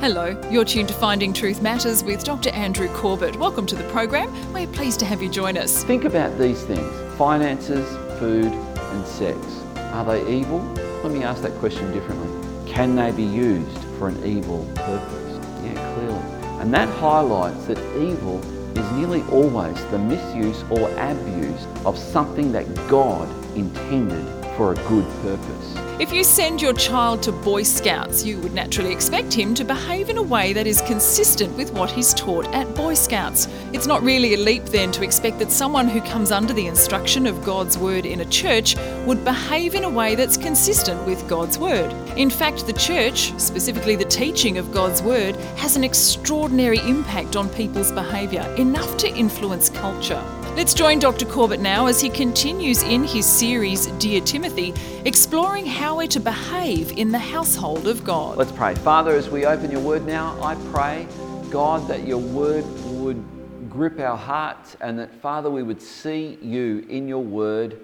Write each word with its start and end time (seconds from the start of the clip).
Hello, 0.00 0.38
you're 0.50 0.64
tuned 0.66 0.88
to 0.88 0.94
Finding 0.94 1.32
Truth 1.32 1.62
Matters 1.62 2.04
with 2.04 2.24
Dr. 2.24 2.50
Andrew 2.50 2.88
Corbett. 2.88 3.36
Welcome 3.36 3.64
to 3.66 3.74
the 3.74 3.84
program. 3.84 4.30
We're 4.52 4.66
pleased 4.66 5.00
to 5.00 5.06
have 5.06 5.22
you 5.22 5.30
join 5.30 5.56
us. 5.56 5.82
Think 5.84 6.04
about 6.04 6.38
these 6.38 6.62
things 6.64 7.16
finances, 7.16 7.88
food, 8.18 8.52
and 8.52 9.06
sex. 9.06 9.38
Are 9.76 10.04
they 10.04 10.26
evil? 10.30 10.58
Let 11.02 11.12
me 11.12 11.22
ask 11.22 11.42
that 11.42 11.54
question 11.54 11.90
differently. 11.92 12.28
Can 12.70 12.96
they 12.96 13.12
be 13.12 13.22
used 13.22 13.78
for 13.98 14.08
an 14.08 14.22
evil 14.24 14.70
purpose? 14.74 15.40
Yeah, 15.64 15.94
clearly. 15.94 16.60
And 16.60 16.74
that 16.74 16.88
highlights 16.98 17.64
that 17.66 17.78
evil 17.96 18.40
is 18.78 18.92
nearly 18.92 19.22
always 19.30 19.82
the 19.86 19.98
misuse 19.98 20.64
or 20.70 20.90
abuse 20.98 21.66
of 21.86 21.96
something 21.96 22.52
that 22.52 22.66
God 22.88 23.28
intended 23.56 24.43
for 24.56 24.72
a 24.72 24.74
good 24.88 25.04
purpose. 25.22 25.74
If 26.00 26.12
you 26.12 26.24
send 26.24 26.60
your 26.60 26.72
child 26.72 27.22
to 27.22 27.30
Boy 27.30 27.62
Scouts, 27.62 28.24
you 28.24 28.40
would 28.40 28.52
naturally 28.52 28.92
expect 28.92 29.32
him 29.32 29.54
to 29.54 29.64
behave 29.64 30.10
in 30.10 30.18
a 30.18 30.22
way 30.22 30.52
that 30.52 30.66
is 30.66 30.82
consistent 30.82 31.56
with 31.56 31.72
what 31.72 31.88
he's 31.88 32.12
taught 32.14 32.46
at 32.46 32.74
Boy 32.74 32.94
Scouts. 32.94 33.46
It's 33.72 33.86
not 33.86 34.02
really 34.02 34.34
a 34.34 34.38
leap 34.38 34.64
then 34.64 34.90
to 34.90 35.04
expect 35.04 35.38
that 35.38 35.52
someone 35.52 35.86
who 35.86 36.00
comes 36.00 36.32
under 36.32 36.52
the 36.52 36.66
instruction 36.66 37.28
of 37.28 37.44
God's 37.44 37.78
Word 37.78 38.06
in 38.06 38.22
a 38.22 38.24
church 38.24 38.74
would 39.06 39.24
behave 39.24 39.76
in 39.76 39.84
a 39.84 39.88
way 39.88 40.16
that's 40.16 40.36
consistent 40.36 41.06
with 41.06 41.28
God's 41.28 41.60
Word. 41.60 41.92
In 42.18 42.28
fact, 42.28 42.66
the 42.66 42.72
church, 42.72 43.32
specifically 43.38 43.94
the 43.94 44.04
teaching 44.04 44.58
of 44.58 44.72
God's 44.72 45.00
Word, 45.00 45.36
has 45.56 45.76
an 45.76 45.84
extraordinary 45.84 46.78
impact 46.78 47.36
on 47.36 47.48
people's 47.50 47.92
behaviour, 47.92 48.42
enough 48.58 48.96
to 48.96 49.08
influence 49.14 49.70
culture. 49.70 50.22
Let's 50.56 50.72
join 50.72 51.00
Dr. 51.00 51.26
Corbett 51.26 51.58
now 51.58 51.86
as 51.86 52.00
he 52.00 52.08
continues 52.08 52.84
in 52.84 53.02
his 53.02 53.26
series, 53.26 53.88
Dear 53.98 54.20
Timothy, 54.20 54.72
exploring 55.04 55.66
how 55.66 55.96
we're 55.96 56.06
to 56.06 56.20
behave 56.20 56.92
in 56.92 57.10
the 57.10 57.18
household 57.18 57.88
of 57.88 58.04
God. 58.04 58.36
Let's 58.36 58.52
pray. 58.52 58.76
Father, 58.76 59.16
as 59.16 59.28
we 59.28 59.46
open 59.46 59.72
your 59.72 59.80
word 59.80 60.06
now, 60.06 60.40
I 60.40 60.54
pray, 60.70 61.08
God, 61.50 61.88
that 61.88 62.06
your 62.06 62.18
word 62.18 62.64
would 62.84 63.22
grip 63.68 63.98
our 63.98 64.16
hearts 64.16 64.76
and 64.80 64.96
that, 65.00 65.12
Father, 65.20 65.50
we 65.50 65.64
would 65.64 65.82
see 65.82 66.38
you 66.40 66.86
in 66.88 67.08
your 67.08 67.24
word. 67.24 67.80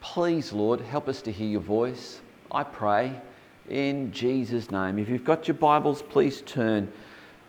Please, 0.00 0.50
Lord, 0.50 0.80
help 0.80 1.10
us 1.10 1.20
to 1.22 1.30
hear 1.30 1.48
your 1.48 1.60
voice. 1.60 2.22
I 2.50 2.64
pray 2.64 3.20
in 3.68 4.10
Jesus' 4.12 4.70
name. 4.70 4.98
If 4.98 5.10
you've 5.10 5.24
got 5.24 5.46
your 5.46 5.56
Bibles, 5.56 6.00
please 6.00 6.40
turn 6.40 6.90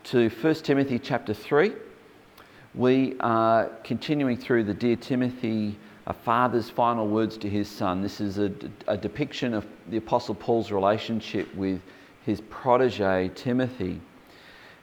to 0.03 0.29
1 0.29 0.55
Timothy 0.55 0.99
chapter 0.99 1.33
3. 1.33 1.71
We 2.75 3.15
are 3.19 3.69
continuing 3.83 4.35
through 4.35 4.63
the 4.63 4.73
Dear 4.73 4.95
Timothy, 4.95 5.77
a 6.07 6.13
father's 6.13 6.71
final 6.71 7.07
words 7.07 7.37
to 7.37 7.49
his 7.49 7.69
son. 7.69 8.01
This 8.01 8.19
is 8.19 8.39
a, 8.39 8.51
a 8.87 8.97
depiction 8.97 9.53
of 9.53 9.67
the 9.89 9.97
Apostle 9.97 10.33
Paul's 10.33 10.71
relationship 10.71 11.53
with 11.53 11.79
his 12.25 12.41
protege, 12.49 13.29
Timothy. 13.35 14.01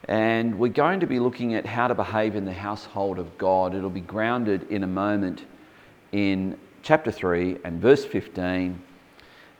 And 0.05 0.56
we're 0.56 0.68
going 0.68 1.00
to 1.00 1.08
be 1.08 1.18
looking 1.18 1.56
at 1.56 1.66
how 1.66 1.88
to 1.88 1.94
behave 1.96 2.36
in 2.36 2.44
the 2.44 2.52
household 2.52 3.18
of 3.18 3.36
God. 3.38 3.74
It'll 3.74 3.91
be 3.91 4.00
grounded 4.00 4.70
in 4.70 4.84
a 4.84 4.86
moment 4.86 5.44
in 6.12 6.56
chapter 6.84 7.11
3 7.11 7.58
and 7.64 7.83
verse 7.83 8.05
15. 8.05 8.80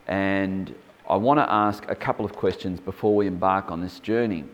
And 0.07 0.73
I 1.09 1.17
want 1.17 1.39
to 1.41 1.53
ask 1.53 1.85
a 1.91 1.97
couple 1.97 2.25
of 2.25 2.33
questions 2.35 2.79
before 2.79 3.17
we 3.17 3.27
embark 3.27 3.73
on 3.73 3.81
this 3.81 3.99
journey. 3.99 4.45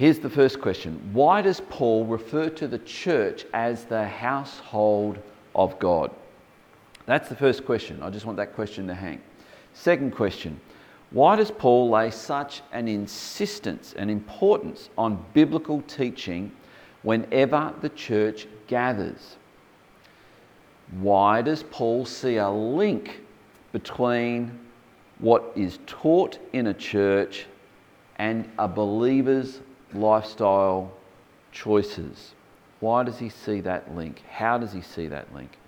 Here's 0.00 0.18
the 0.18 0.30
first 0.30 0.62
question 0.62 1.10
Why 1.12 1.42
does 1.42 1.60
Paul 1.68 2.06
refer 2.06 2.48
to 2.48 2.66
the 2.66 2.78
church 2.78 3.44
as 3.52 3.84
the 3.84 4.08
household 4.08 5.18
of 5.54 5.78
God? 5.78 6.10
That's 7.04 7.28
the 7.28 7.36
first 7.36 7.66
question. 7.66 8.02
I 8.02 8.08
just 8.08 8.24
want 8.24 8.38
that 8.38 8.54
question 8.54 8.86
to 8.86 8.94
hang. 8.94 9.20
Second 9.74 10.12
question 10.12 10.58
Why 11.10 11.36
does 11.36 11.50
Paul 11.50 11.90
lay 11.90 12.10
such 12.10 12.62
an 12.72 12.88
insistence 12.88 13.92
and 13.94 14.10
importance 14.10 14.88
on 14.96 15.22
biblical 15.34 15.82
teaching 15.82 16.50
whenever 17.02 17.74
the 17.82 17.90
church 17.90 18.46
gathers? 18.68 19.36
Why 20.92 21.42
does 21.42 21.62
Paul 21.64 22.06
see 22.06 22.36
a 22.36 22.48
link 22.48 23.20
between 23.70 24.60
what 25.18 25.52
is 25.54 25.78
taught 25.86 26.38
in 26.54 26.68
a 26.68 26.74
church 26.74 27.44
and 28.16 28.50
a 28.58 28.66
believer's 28.66 29.60
lifestyle 29.94 30.92
choices. 31.52 32.34
Why 32.80 33.02
does 33.02 33.18
he 33.18 33.28
see 33.28 33.60
that 33.62 33.94
link? 33.94 34.22
How 34.30 34.58
does 34.58 34.72
he 34.72 34.80
see 34.80 35.06
that 35.08 35.34
link? 35.34 35.58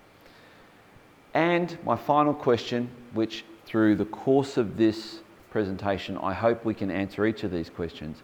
And 1.33 1.77
my 1.83 1.95
final 1.95 2.33
question, 2.33 2.89
which 3.13 3.45
through 3.65 3.95
the 3.95 4.05
course 4.05 4.57
of 4.57 4.77
this 4.77 5.19
presentation, 5.51 6.17
I 6.17 6.33
hope 6.33 6.65
we 6.65 6.73
can 6.73 6.91
answer 6.91 7.25
each 7.25 7.43
of 7.43 7.51
these 7.51 7.69
questions. 7.69 8.21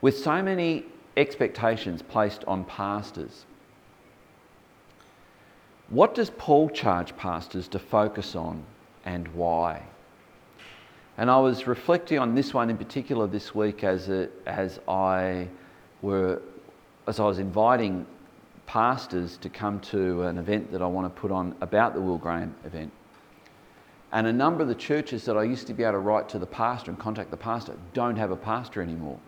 With 0.00 0.16
so 0.16 0.42
many 0.42 0.84
expectations 1.16 2.02
placed 2.02 2.44
on 2.44 2.64
pastors, 2.64 3.46
what 5.88 6.14
does 6.14 6.30
Paul 6.30 6.70
charge 6.70 7.16
pastors 7.16 7.68
to 7.68 7.78
focus 7.78 8.34
on 8.34 8.64
and 9.04 9.28
why? 9.28 9.82
And 11.16 11.30
I 11.30 11.38
was 11.38 11.66
reflecting 11.66 12.18
on 12.18 12.34
this 12.34 12.52
one 12.52 12.70
in 12.70 12.76
particular 12.76 13.26
this 13.26 13.54
week 13.54 13.84
as, 13.84 14.08
as, 14.46 14.80
I 14.88 15.48
were, 16.02 16.42
as 17.06 17.20
I 17.20 17.24
was 17.24 17.38
inviting 17.38 18.04
pastors 18.66 19.36
to 19.38 19.48
come 19.48 19.78
to 19.80 20.24
an 20.24 20.38
event 20.38 20.72
that 20.72 20.82
I 20.82 20.86
want 20.86 21.14
to 21.14 21.20
put 21.20 21.30
on 21.30 21.54
about 21.60 21.94
the 21.94 22.00
Will 22.00 22.18
Graham 22.18 22.54
event. 22.64 22.90
And 24.10 24.26
a 24.26 24.32
number 24.32 24.62
of 24.62 24.68
the 24.68 24.74
churches 24.74 25.24
that 25.24 25.36
I 25.36 25.44
used 25.44 25.66
to 25.68 25.74
be 25.74 25.84
able 25.84 25.92
to 25.92 25.98
write 25.98 26.28
to 26.30 26.38
the 26.38 26.46
pastor 26.46 26.90
and 26.90 26.98
contact 26.98 27.30
the 27.30 27.36
pastor 27.36 27.74
don't 27.92 28.16
have 28.16 28.30
a 28.30 28.36
pastor 28.36 28.82
anymore. 28.82 29.18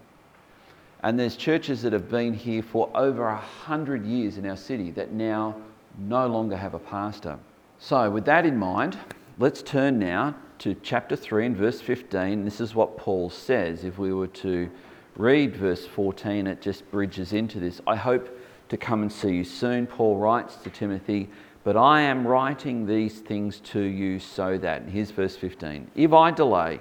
And 1.03 1.19
there's 1.19 1.37
churches 1.37 1.83
that 1.83 1.93
have 1.93 2.09
been 2.09 2.35
here 2.35 2.63
for 2.63 2.91
over 2.95 3.29
a 3.29 3.37
hundred 3.37 4.05
years 4.05 4.39
in 4.39 4.47
our 4.47 4.57
city 4.57 4.91
that 4.93 5.13
now 5.13 5.55
no 5.99 6.27
longer 6.27 6.57
have 6.57 6.75
a 6.75 6.79
pastor. 6.79 7.39
So, 7.79 8.11
with 8.11 8.25
that 8.25 8.47
in 8.47 8.57
mind, 8.57 8.99
let's 9.39 9.63
turn 9.63 9.99
now 9.99 10.35
to 10.59 10.75
chapter 10.83 11.17
3 11.17 11.47
and 11.47 11.57
verse 11.57 11.81
15. 11.81 12.45
This 12.45 12.61
is 12.61 12.75
what 12.75 12.97
Paul 12.97 13.31
says. 13.31 13.85
If 13.85 13.99
we 13.99 14.13
were 14.13 14.27
to 14.29 14.71
read 15.17 15.57
verse 15.57 15.87
14, 15.87 16.47
it 16.47 16.61
just 16.61 16.91
bridges 16.91 17.33
into 17.33 17.61
this. 17.61 17.81
I 17.87 17.97
hope 17.97 18.39
to 18.69 18.77
come 18.77 19.03
and 19.03 19.13
see 19.13 19.35
you 19.35 19.45
soon. 19.45 19.87
Paul 19.87 20.17
writes 20.17 20.57
to 20.57 20.71
Timothy, 20.71 21.29
but 21.65 21.77
I 21.77 22.01
am 22.01 22.27
writing 22.27 22.87
these 22.87 23.19
things 23.19 23.61
to 23.61 23.81
you 23.81 24.19
so 24.19 24.57
that, 24.59 24.83
here's 24.89 25.11
verse 25.11 25.37
15, 25.37 25.91
if 25.95 26.13
I 26.13 26.31
delay, 26.31 26.81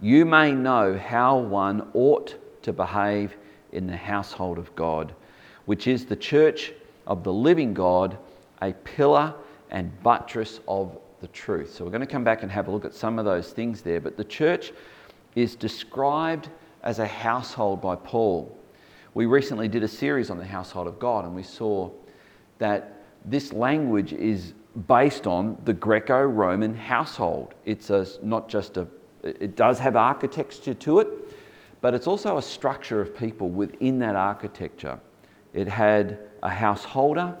you 0.00 0.24
may 0.24 0.52
know 0.52 0.98
how 0.98 1.38
one 1.38 1.88
ought 1.94 2.34
to 2.62 2.72
behave 2.72 3.36
in 3.72 3.86
the 3.86 3.96
household 3.96 4.58
of 4.58 4.74
God, 4.74 5.14
which 5.66 5.86
is 5.86 6.06
the 6.06 6.16
church 6.16 6.72
of 7.06 7.24
the 7.24 7.32
living 7.32 7.74
God, 7.74 8.18
a 8.60 8.72
pillar 8.72 9.34
and 9.70 10.02
buttress 10.02 10.60
of 10.66 10.98
the 11.22 11.28
truth. 11.28 11.72
So 11.72 11.84
we're 11.84 11.90
going 11.90 12.02
to 12.02 12.06
come 12.06 12.24
back 12.24 12.42
and 12.42 12.52
have 12.52 12.68
a 12.68 12.70
look 12.70 12.84
at 12.84 12.92
some 12.92 13.18
of 13.18 13.24
those 13.24 13.52
things 13.52 13.80
there. 13.80 14.00
But 14.00 14.18
the 14.18 14.24
church 14.24 14.72
is 15.34 15.56
described 15.56 16.50
as 16.82 16.98
a 16.98 17.06
household 17.06 17.80
by 17.80 17.96
Paul. 17.96 18.54
We 19.14 19.26
recently 19.26 19.68
did 19.68 19.82
a 19.82 19.88
series 19.88 20.30
on 20.30 20.38
the 20.38 20.44
household 20.44 20.86
of 20.86 20.98
God, 20.98 21.24
and 21.24 21.34
we 21.34 21.42
saw 21.42 21.90
that 22.58 23.04
this 23.24 23.52
language 23.52 24.12
is 24.12 24.52
based 24.88 25.26
on 25.26 25.56
the 25.64 25.72
Greco 25.72 26.22
Roman 26.22 26.74
household. 26.74 27.54
It's 27.64 27.90
a, 27.90 28.06
not 28.22 28.48
just 28.48 28.76
a, 28.76 28.86
it 29.22 29.54
does 29.54 29.78
have 29.78 29.96
architecture 29.96 30.74
to 30.74 30.98
it, 31.00 31.08
but 31.80 31.94
it's 31.94 32.06
also 32.06 32.38
a 32.38 32.42
structure 32.42 33.00
of 33.00 33.16
people 33.16 33.48
within 33.48 33.98
that 34.00 34.16
architecture. 34.16 34.98
It 35.52 35.68
had 35.68 36.18
a 36.42 36.50
householder, 36.50 37.36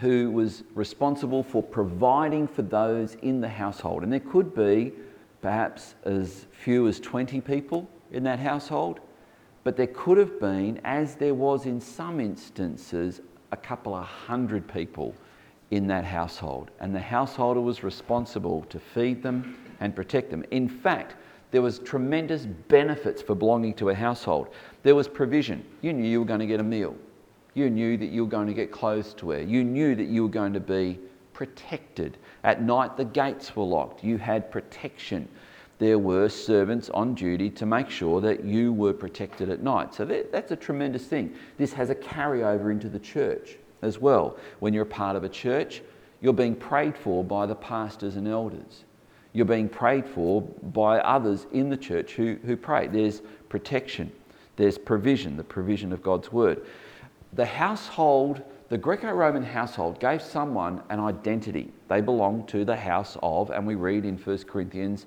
who 0.00 0.30
was 0.30 0.62
responsible 0.74 1.42
for 1.42 1.62
providing 1.62 2.46
for 2.46 2.62
those 2.62 3.14
in 3.22 3.40
the 3.40 3.48
household. 3.48 4.02
And 4.02 4.12
there 4.12 4.20
could 4.20 4.54
be 4.54 4.92
perhaps 5.42 5.94
as 6.04 6.46
few 6.52 6.86
as 6.86 7.00
20 7.00 7.40
people 7.40 7.88
in 8.12 8.22
that 8.24 8.38
household, 8.38 9.00
but 9.64 9.76
there 9.76 9.88
could 9.88 10.16
have 10.18 10.40
been, 10.40 10.80
as 10.84 11.16
there 11.16 11.34
was 11.34 11.66
in 11.66 11.80
some 11.80 12.20
instances, 12.20 13.20
a 13.52 13.56
couple 13.56 13.94
of 13.94 14.04
hundred 14.04 14.66
people 14.72 15.14
in 15.70 15.86
that 15.88 16.04
household. 16.04 16.70
And 16.80 16.94
the 16.94 17.00
householder 17.00 17.60
was 17.60 17.82
responsible 17.82 18.62
to 18.70 18.78
feed 18.78 19.22
them 19.22 19.56
and 19.80 19.94
protect 19.94 20.30
them. 20.30 20.44
In 20.50 20.68
fact, 20.68 21.16
there 21.50 21.62
was 21.62 21.78
tremendous 21.78 22.46
benefits 22.46 23.22
for 23.22 23.34
belonging 23.34 23.74
to 23.74 23.88
a 23.88 23.94
household. 23.94 24.48
There 24.82 24.94
was 24.94 25.08
provision. 25.08 25.64
You 25.80 25.92
knew 25.92 26.08
you 26.08 26.20
were 26.20 26.26
going 26.26 26.40
to 26.40 26.46
get 26.46 26.60
a 26.60 26.64
meal. 26.64 26.94
You 27.58 27.70
knew 27.70 27.96
that 27.96 28.10
you 28.10 28.24
were 28.24 28.30
going 28.30 28.46
to 28.46 28.54
get 28.54 28.70
clothes 28.70 29.14
to 29.14 29.26
wear. 29.26 29.40
You 29.40 29.64
knew 29.64 29.96
that 29.96 30.06
you 30.06 30.22
were 30.22 30.28
going 30.28 30.52
to 30.52 30.60
be 30.60 30.96
protected. 31.32 32.16
At 32.44 32.62
night, 32.62 32.96
the 32.96 33.04
gates 33.04 33.56
were 33.56 33.64
locked. 33.64 34.04
You 34.04 34.16
had 34.16 34.52
protection. 34.52 35.28
There 35.80 35.98
were 35.98 36.28
servants 36.28 36.88
on 36.90 37.16
duty 37.16 37.50
to 37.50 37.66
make 37.66 37.90
sure 37.90 38.20
that 38.20 38.44
you 38.44 38.72
were 38.72 38.92
protected 38.92 39.50
at 39.50 39.60
night. 39.60 39.92
So 39.92 40.04
that, 40.04 40.30
that's 40.30 40.52
a 40.52 40.56
tremendous 40.56 41.06
thing. 41.06 41.34
This 41.56 41.72
has 41.72 41.90
a 41.90 41.96
carryover 41.96 42.70
into 42.70 42.88
the 42.88 43.00
church 43.00 43.56
as 43.82 43.98
well. 43.98 44.36
When 44.60 44.72
you're 44.72 44.84
a 44.84 44.86
part 44.86 45.16
of 45.16 45.24
a 45.24 45.28
church, 45.28 45.82
you're 46.20 46.32
being 46.32 46.54
prayed 46.54 46.96
for 46.96 47.24
by 47.24 47.46
the 47.46 47.56
pastors 47.56 48.14
and 48.14 48.28
elders. 48.28 48.84
You're 49.32 49.46
being 49.46 49.68
prayed 49.68 50.06
for 50.06 50.42
by 50.42 51.00
others 51.00 51.48
in 51.52 51.70
the 51.70 51.76
church 51.76 52.12
who, 52.12 52.36
who 52.46 52.56
pray. 52.56 52.86
There's 52.86 53.20
protection, 53.48 54.12
there's 54.54 54.78
provision, 54.78 55.36
the 55.36 55.42
provision 55.42 55.92
of 55.92 56.04
God's 56.04 56.30
word. 56.30 56.64
The 57.32 57.46
household, 57.46 58.42
the 58.68 58.78
Greco 58.78 59.10
Roman 59.12 59.44
household, 59.44 60.00
gave 60.00 60.22
someone 60.22 60.82
an 60.88 61.00
identity. 61.00 61.72
They 61.88 62.00
belonged 62.00 62.48
to 62.48 62.64
the 62.64 62.76
house 62.76 63.16
of, 63.22 63.50
and 63.50 63.66
we 63.66 63.74
read 63.74 64.04
in 64.04 64.16
1 64.16 64.38
Corinthians 64.44 65.06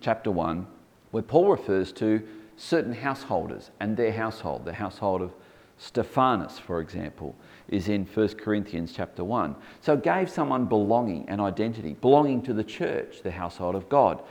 chapter 0.00 0.30
1, 0.30 0.66
where 1.10 1.22
Paul 1.22 1.50
refers 1.50 1.92
to 1.92 2.22
certain 2.56 2.92
householders 2.92 3.70
and 3.80 3.96
their 3.96 4.12
household, 4.12 4.64
the 4.64 4.72
household 4.72 5.22
of 5.22 5.32
Stephanus, 5.78 6.58
for 6.58 6.80
example, 6.80 7.36
is 7.68 7.88
in 7.88 8.04
1 8.04 8.28
Corinthians 8.34 8.92
chapter 8.92 9.22
1. 9.22 9.54
So 9.80 9.94
it 9.94 10.02
gave 10.02 10.28
someone 10.28 10.64
belonging 10.64 11.28
and 11.28 11.40
identity. 11.40 11.96
Belonging 12.00 12.42
to 12.42 12.52
the 12.52 12.64
church, 12.64 13.22
the 13.22 13.30
household 13.30 13.76
of 13.76 13.88
God, 13.88 14.22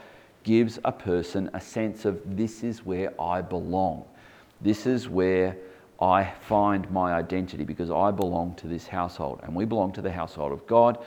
gives 0.42 0.78
a 0.84 0.92
person 0.92 1.48
a 1.54 1.60
sense 1.60 2.04
of 2.04 2.20
this 2.36 2.62
is 2.62 2.84
where 2.84 3.18
I 3.20 3.40
belong. 3.40 4.04
This 4.60 4.86
is 4.86 5.08
where 5.08 5.56
I 6.00 6.32
find 6.42 6.88
my 6.90 7.12
identity 7.12 7.64
because 7.64 7.90
I 7.90 8.10
belong 8.10 8.54
to 8.56 8.68
this 8.68 8.86
household 8.86 9.40
and 9.42 9.54
we 9.54 9.64
belong 9.64 9.92
to 9.92 10.02
the 10.02 10.12
household 10.12 10.52
of 10.52 10.66
God. 10.66 10.98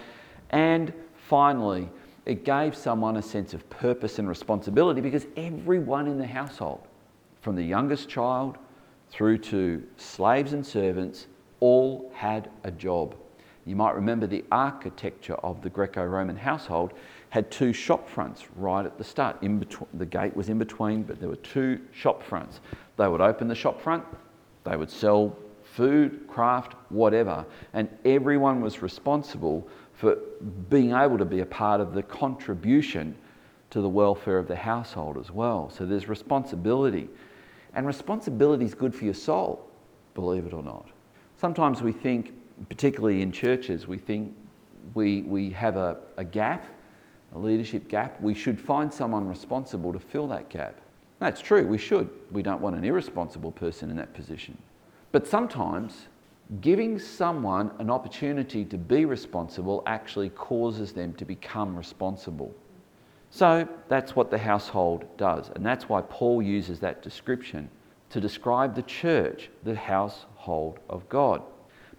And 0.49 0.93
finally, 1.15 1.89
it 2.25 2.43
gave 2.43 2.75
someone 2.75 3.17
a 3.17 3.21
sense 3.21 3.53
of 3.53 3.67
purpose 3.69 4.19
and 4.19 4.27
responsibility 4.27 5.01
because 5.01 5.27
everyone 5.37 6.07
in 6.07 6.17
the 6.17 6.27
household, 6.27 6.87
from 7.41 7.55
the 7.55 7.63
youngest 7.63 8.09
child 8.09 8.57
through 9.09 9.37
to 9.37 9.83
slaves 9.97 10.53
and 10.53 10.65
servants, 10.65 11.27
all 11.61 12.11
had 12.13 12.49
a 12.63 12.71
job. 12.71 13.15
You 13.65 13.75
might 13.75 13.95
remember 13.95 14.27
the 14.27 14.43
architecture 14.51 15.35
of 15.35 15.61
the 15.61 15.69
Greco 15.69 16.03
Roman 16.03 16.35
household 16.35 16.93
had 17.29 17.49
two 17.51 17.73
shop 17.73 18.09
fronts 18.09 18.45
right 18.55 18.85
at 18.85 18.97
the 18.97 19.03
start. 19.03 19.41
In 19.41 19.59
between, 19.59 19.87
the 19.93 20.05
gate 20.05 20.35
was 20.35 20.49
in 20.49 20.57
between, 20.57 21.03
but 21.03 21.19
there 21.19 21.29
were 21.29 21.35
two 21.37 21.79
shop 21.91 22.23
fronts. 22.23 22.59
They 22.97 23.07
would 23.07 23.21
open 23.21 23.47
the 23.47 23.55
shop 23.55 23.79
front, 23.79 24.03
they 24.63 24.75
would 24.75 24.89
sell 24.89 25.35
food, 25.63 26.27
craft, 26.27 26.75
whatever, 26.89 27.45
and 27.73 27.87
everyone 28.05 28.61
was 28.61 28.81
responsible 28.81 29.67
for 29.93 30.17
being 30.69 30.91
able 30.91 31.17
to 31.17 31.25
be 31.25 31.39
a 31.39 31.45
part 31.45 31.79
of 31.79 31.93
the 31.93 32.03
contribution 32.03 33.15
to 33.69 33.81
the 33.81 33.89
welfare 33.89 34.37
of 34.37 34.47
the 34.47 34.55
household 34.55 35.17
as 35.17 35.31
well. 35.31 35.69
So 35.69 35.85
there's 35.85 36.09
responsibility. 36.09 37.07
And 37.73 37.87
responsibility 37.87 38.65
is 38.65 38.73
good 38.73 38.93
for 38.93 39.05
your 39.05 39.13
soul, 39.13 39.65
believe 40.13 40.45
it 40.45 40.53
or 40.53 40.63
not. 40.63 40.89
Sometimes 41.37 41.81
we 41.81 41.93
think, 41.93 42.33
particularly 42.67 43.21
in 43.21 43.31
churches, 43.31 43.87
we 43.87 43.97
think 43.97 44.35
we, 44.93 45.21
we 45.21 45.49
have 45.51 45.77
a, 45.77 45.97
a 46.17 46.23
gap, 46.23 46.65
a 47.33 47.39
leadership 47.39 47.87
gap. 47.87 48.19
We 48.21 48.33
should 48.33 48.59
find 48.59 48.93
someone 48.93 49.27
responsible 49.27 49.93
to 49.93 49.99
fill 49.99 50.27
that 50.27 50.49
gap. 50.49 50.75
That's 51.21 51.39
true, 51.39 51.67
we 51.67 51.77
should. 51.77 52.09
We 52.31 52.41
don't 52.41 52.61
want 52.61 52.75
an 52.75 52.83
irresponsible 52.83 53.51
person 53.51 53.91
in 53.91 53.95
that 53.97 54.15
position. 54.15 54.57
But 55.11 55.27
sometimes 55.27 56.07
giving 56.61 56.97
someone 56.97 57.69
an 57.77 57.91
opportunity 57.91 58.65
to 58.65 58.77
be 58.77 59.05
responsible 59.05 59.83
actually 59.85 60.29
causes 60.29 60.93
them 60.93 61.13
to 61.13 61.23
become 61.23 61.77
responsible. 61.77 62.51
So 63.29 63.69
that's 63.87 64.15
what 64.15 64.31
the 64.31 64.39
household 64.39 65.05
does. 65.17 65.51
And 65.55 65.63
that's 65.63 65.87
why 65.87 66.01
Paul 66.01 66.41
uses 66.41 66.79
that 66.79 67.03
description 67.03 67.69
to 68.09 68.19
describe 68.19 68.73
the 68.75 68.81
church, 68.81 69.51
the 69.63 69.75
household 69.75 70.79
of 70.89 71.07
God. 71.07 71.43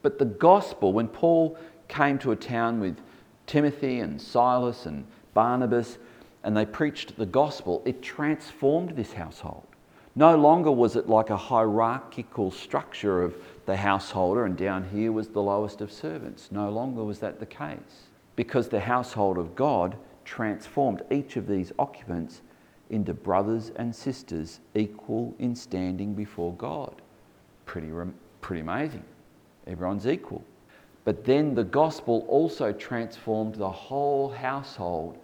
But 0.02 0.18
the 0.18 0.24
gospel, 0.24 0.92
when 0.92 1.06
Paul 1.06 1.56
came 1.86 2.18
to 2.18 2.32
a 2.32 2.36
town 2.36 2.80
with 2.80 2.98
Timothy 3.46 4.00
and 4.00 4.20
Silas 4.20 4.84
and 4.84 5.06
Barnabas, 5.32 5.98
and 6.44 6.56
they 6.56 6.66
preached 6.66 7.16
the 7.16 7.26
gospel, 7.26 7.82
it 7.84 8.02
transformed 8.02 8.90
this 8.96 9.12
household. 9.12 9.66
No 10.14 10.36
longer 10.36 10.70
was 10.70 10.96
it 10.96 11.08
like 11.08 11.30
a 11.30 11.36
hierarchical 11.36 12.50
structure 12.50 13.22
of 13.22 13.34
the 13.64 13.76
householder, 13.76 14.44
and 14.44 14.56
down 14.56 14.86
here 14.90 15.12
was 15.12 15.28
the 15.28 15.42
lowest 15.42 15.80
of 15.80 15.90
servants. 15.90 16.50
No 16.50 16.68
longer 16.70 17.02
was 17.02 17.18
that 17.20 17.40
the 17.40 17.46
case. 17.46 18.08
Because 18.36 18.68
the 18.68 18.80
household 18.80 19.38
of 19.38 19.54
God 19.54 19.96
transformed 20.24 21.02
each 21.10 21.36
of 21.36 21.46
these 21.46 21.72
occupants 21.78 22.42
into 22.90 23.14
brothers 23.14 23.72
and 23.76 23.94
sisters 23.94 24.60
equal 24.74 25.34
in 25.38 25.56
standing 25.56 26.12
before 26.12 26.52
God. 26.54 27.00
Pretty, 27.64 27.90
pretty 28.42 28.60
amazing. 28.60 29.04
Everyone's 29.66 30.06
equal. 30.06 30.44
But 31.04 31.24
then 31.24 31.54
the 31.54 31.64
gospel 31.64 32.26
also 32.28 32.72
transformed 32.72 33.54
the 33.54 33.70
whole 33.70 34.28
household 34.28 35.18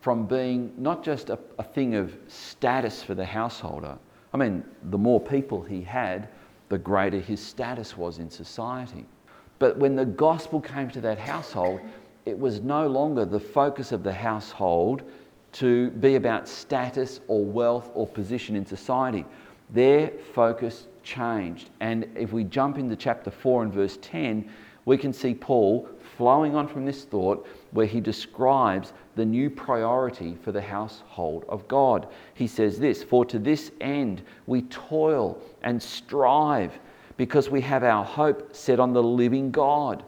from 0.00 0.26
being 0.26 0.72
not 0.78 1.04
just 1.04 1.30
a, 1.30 1.38
a, 1.58 1.62
thing 1.62 1.94
of 1.94 2.16
status 2.28 3.02
for 3.02 3.14
the 3.14 3.24
householder. 3.24 3.98
I 4.32 4.36
mean, 4.36 4.64
the 4.90 4.98
more 4.98 5.20
people 5.20 5.62
he 5.62 5.82
had, 5.82 6.28
the 6.68 6.78
greater 6.78 7.18
his 7.18 7.40
status 7.40 7.96
was 7.96 8.18
in 8.18 8.30
society. 8.30 9.06
But 9.58 9.76
when 9.78 9.96
the 9.96 10.04
gospel 10.04 10.60
came 10.60 10.90
to 10.90 11.00
that 11.00 11.18
household, 11.18 11.80
it 12.26 12.38
was 12.38 12.60
no 12.60 12.86
longer 12.86 13.24
the 13.24 13.40
focus 13.40 13.90
of 13.90 14.02
the 14.02 14.12
household 14.12 15.02
to 15.52 15.90
be 15.92 16.14
about 16.14 16.46
status 16.46 17.20
or 17.26 17.44
wealth 17.44 17.90
or 17.94 18.06
position 18.06 18.54
in 18.54 18.66
society. 18.66 19.24
Their 19.70 20.12
focus 20.34 20.86
changed. 21.02 21.70
And 21.80 22.06
if 22.14 22.32
we 22.32 22.44
jump 22.44 22.78
into 22.78 22.96
chapter 22.96 23.30
4 23.30 23.64
and 23.64 23.72
verse 23.72 23.98
10, 24.02 24.48
we 24.84 24.96
can 24.96 25.12
see 25.12 25.34
Paul 25.34 25.88
flowing 26.16 26.54
on 26.54 26.68
from 26.68 26.84
this 26.84 27.04
thought 27.04 27.46
where 27.72 27.86
he 27.86 28.00
describes 28.00 28.92
the 29.18 29.26
new 29.26 29.50
priority 29.50 30.38
for 30.42 30.52
the 30.52 30.62
household 30.62 31.44
of 31.48 31.66
God. 31.68 32.06
He 32.34 32.46
says 32.46 32.78
this 32.78 33.02
For 33.02 33.24
to 33.26 33.38
this 33.38 33.72
end 33.80 34.22
we 34.46 34.62
toil 34.62 35.42
and 35.62 35.82
strive 35.82 36.78
because 37.16 37.50
we 37.50 37.60
have 37.62 37.82
our 37.82 38.04
hope 38.04 38.54
set 38.54 38.78
on 38.78 38.92
the 38.92 39.02
living 39.02 39.50
God 39.50 40.04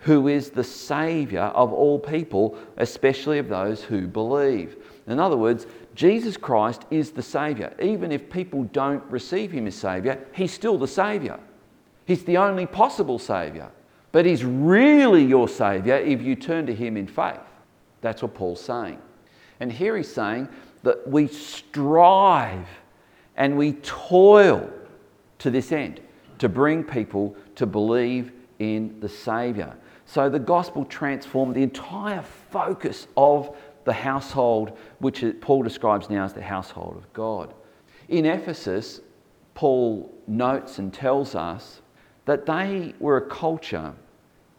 who 0.00 0.28
is 0.28 0.50
the 0.50 0.64
Saviour 0.64 1.44
of 1.44 1.72
all 1.72 1.98
people, 1.98 2.56
especially 2.76 3.38
of 3.38 3.48
those 3.48 3.82
who 3.82 4.06
believe. 4.06 4.76
In 5.06 5.18
other 5.18 5.36
words, 5.36 5.66
Jesus 5.94 6.36
Christ 6.36 6.84
is 6.90 7.10
the 7.10 7.22
Saviour. 7.22 7.72
Even 7.80 8.12
if 8.12 8.30
people 8.30 8.64
don't 8.64 9.02
receive 9.10 9.50
Him 9.50 9.66
as 9.66 9.74
Saviour, 9.74 10.18
He's 10.32 10.52
still 10.52 10.78
the 10.78 10.88
Saviour. 10.88 11.40
He's 12.06 12.24
the 12.24 12.36
only 12.36 12.66
possible 12.66 13.18
Saviour. 13.18 13.70
But 14.12 14.26
He's 14.26 14.44
really 14.44 15.24
your 15.24 15.48
Saviour 15.48 15.96
if 15.96 16.22
you 16.22 16.34
turn 16.34 16.66
to 16.66 16.74
Him 16.74 16.96
in 16.96 17.06
faith. 17.06 17.40
That's 18.00 18.22
what 18.22 18.34
Paul's 18.34 18.60
saying. 18.60 19.00
And 19.60 19.70
here 19.70 19.96
he's 19.96 20.12
saying 20.12 20.48
that 20.82 21.06
we 21.06 21.26
strive 21.26 22.66
and 23.36 23.56
we 23.56 23.72
toil 23.82 24.70
to 25.38 25.50
this 25.50 25.72
end 25.72 26.00
to 26.38 26.48
bring 26.48 26.82
people 26.82 27.36
to 27.56 27.66
believe 27.66 28.32
in 28.58 28.98
the 29.00 29.08
Saviour. 29.08 29.76
So 30.06 30.28
the 30.28 30.38
gospel 30.38 30.84
transformed 30.84 31.54
the 31.54 31.62
entire 31.62 32.22
focus 32.22 33.06
of 33.16 33.56
the 33.84 33.92
household, 33.92 34.76
which 34.98 35.24
Paul 35.40 35.62
describes 35.62 36.10
now 36.10 36.24
as 36.24 36.32
the 36.32 36.42
household 36.42 36.96
of 36.96 37.12
God. 37.12 37.54
In 38.08 38.26
Ephesus, 38.26 39.00
Paul 39.54 40.12
notes 40.26 40.78
and 40.78 40.92
tells 40.92 41.34
us 41.34 41.80
that 42.24 42.46
they 42.46 42.94
were 42.98 43.18
a 43.18 43.28
culture 43.28 43.94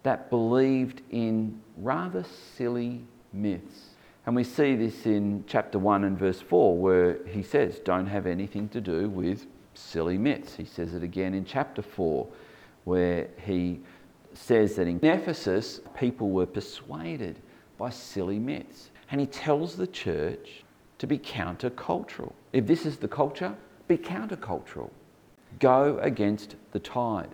that 0.03 0.29
believed 0.29 1.01
in 1.11 1.59
rather 1.77 2.23
silly 2.55 3.01
myths. 3.33 3.91
And 4.25 4.35
we 4.35 4.43
see 4.43 4.75
this 4.75 5.05
in 5.05 5.43
chapter 5.47 5.79
1 5.79 6.03
and 6.03 6.17
verse 6.17 6.41
4, 6.41 6.77
where 6.77 7.25
he 7.25 7.41
says, 7.41 7.79
Don't 7.79 8.07
have 8.07 8.27
anything 8.27 8.69
to 8.69 8.81
do 8.81 9.09
with 9.09 9.47
silly 9.73 10.17
myths. 10.17 10.55
He 10.55 10.65
says 10.65 10.93
it 10.93 11.03
again 11.03 11.33
in 11.33 11.43
chapter 11.43 11.81
4, 11.81 12.27
where 12.83 13.27
he 13.43 13.79
says 14.33 14.75
that 14.75 14.87
in 14.87 15.03
Ephesus, 15.03 15.81
people 15.97 16.29
were 16.29 16.45
persuaded 16.45 17.39
by 17.77 17.89
silly 17.89 18.39
myths. 18.39 18.91
And 19.09 19.19
he 19.19 19.27
tells 19.27 19.75
the 19.75 19.87
church 19.87 20.63
to 20.99 21.07
be 21.07 21.17
countercultural. 21.17 22.31
If 22.53 22.67
this 22.67 22.85
is 22.85 22.97
the 22.97 23.07
culture, 23.07 23.55
be 23.87 23.97
countercultural. 23.97 24.89
Go 25.59 25.97
against 26.01 26.55
the 26.71 26.79
tide. 26.79 27.29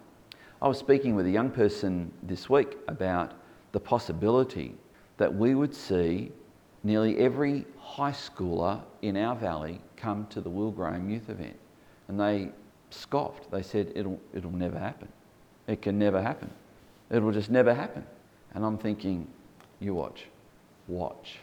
I 0.61 0.67
was 0.67 0.79
speaking 0.79 1.15
with 1.15 1.27
a 1.27 1.29
young 1.29 1.51
person 1.51 2.11
this 2.23 2.49
week 2.49 2.77
about 2.87 3.33
the 3.73 3.79
possibility 3.79 4.75
that 5.17 5.33
we 5.33 5.55
would 5.55 5.73
see 5.73 6.31
nearly 6.83 7.17
every 7.17 7.65
high 7.79 8.11
schooler 8.11 8.81
in 9.01 9.17
our 9.17 9.35
valley 9.35 9.81
come 9.95 10.27
to 10.27 10.41
the 10.41 10.49
Will 10.49 10.71
Graham 10.71 11.09
youth 11.09 11.29
event. 11.29 11.57
And 12.07 12.19
they 12.19 12.49
scoffed. 12.89 13.51
They 13.51 13.63
said, 13.63 13.91
it'll, 13.95 14.19
it'll 14.33 14.51
never 14.51 14.79
happen. 14.79 15.09
It 15.67 15.81
can 15.81 15.99
never 15.99 16.21
happen. 16.21 16.49
It 17.09 17.21
will 17.21 17.31
just 17.31 17.49
never 17.49 17.73
happen. 17.73 18.05
And 18.53 18.63
I'm 18.63 18.77
thinking, 18.77 19.27
you 19.79 19.93
watch, 19.93 20.25
watch. 20.87 21.39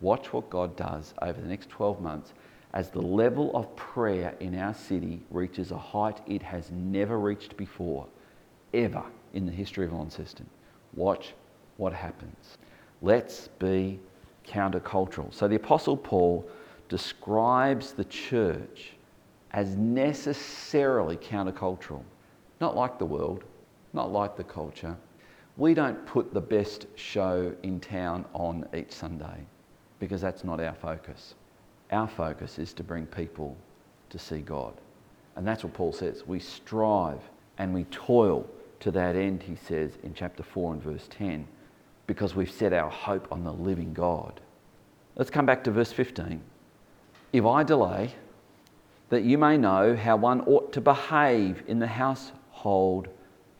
Watch 0.00 0.32
what 0.32 0.50
God 0.50 0.76
does 0.76 1.14
over 1.22 1.40
the 1.40 1.46
next 1.46 1.70
12 1.70 2.00
months 2.00 2.32
as 2.74 2.90
the 2.90 3.00
level 3.00 3.56
of 3.56 3.74
prayer 3.76 4.34
in 4.40 4.58
our 4.58 4.74
city 4.74 5.20
reaches 5.30 5.70
a 5.70 5.78
height 5.78 6.20
it 6.26 6.42
has 6.42 6.70
never 6.72 7.18
reached 7.18 7.56
before, 7.56 8.06
ever 8.74 9.04
in 9.32 9.46
the 9.46 9.52
history 9.52 9.86
of 9.86 9.92
Launceston. 9.92 10.48
Watch 10.94 11.34
what 11.76 11.92
happens. 11.92 12.58
Let's 13.02 13.48
be 13.58 14.00
countercultural. 14.46 15.32
So 15.32 15.48
the 15.48 15.56
Apostle 15.56 15.96
Paul 15.96 16.48
describes 16.88 17.92
the 17.92 18.04
church 18.04 18.92
as 19.52 19.76
necessarily 19.76 21.16
countercultural, 21.16 22.02
not 22.60 22.76
like 22.76 22.98
the 22.98 23.04
world, 23.04 23.44
not 23.92 24.12
like 24.12 24.36
the 24.36 24.44
culture. 24.44 24.96
We 25.56 25.74
don't 25.74 26.04
put 26.06 26.34
the 26.34 26.40
best 26.40 26.86
show 26.96 27.54
in 27.62 27.78
town 27.78 28.24
on 28.34 28.66
each 28.74 28.92
Sunday 28.92 29.46
because 30.00 30.20
that's 30.20 30.42
not 30.42 30.60
our 30.60 30.74
focus. 30.74 31.34
Our 31.92 32.08
focus 32.08 32.58
is 32.58 32.72
to 32.74 32.82
bring 32.82 33.06
people 33.06 33.56
to 34.10 34.18
see 34.18 34.40
God. 34.40 34.74
And 35.36 35.46
that's 35.46 35.62
what 35.62 35.72
Paul 35.72 35.92
says. 35.92 36.24
We 36.26 36.40
strive 36.40 37.20
and 37.58 37.72
we 37.72 37.84
toil 37.84 38.46
to 38.80 38.90
that 38.90 39.14
end, 39.16 39.42
he 39.42 39.54
says 39.54 39.92
in 40.02 40.12
chapter 40.12 40.42
4 40.42 40.74
and 40.74 40.82
verse 40.82 41.06
10, 41.10 41.46
because 42.06 42.34
we've 42.34 42.50
set 42.50 42.72
our 42.72 42.90
hope 42.90 43.28
on 43.30 43.44
the 43.44 43.52
living 43.52 43.92
God. 43.94 44.40
Let's 45.16 45.30
come 45.30 45.46
back 45.46 45.64
to 45.64 45.70
verse 45.70 45.92
15. 45.92 46.40
If 47.32 47.44
I 47.44 47.62
delay, 47.62 48.14
that 49.10 49.22
you 49.22 49.38
may 49.38 49.56
know 49.56 49.96
how 49.96 50.16
one 50.16 50.40
ought 50.42 50.72
to 50.72 50.80
behave 50.80 51.62
in 51.66 51.78
the 51.78 51.86
household 51.86 53.08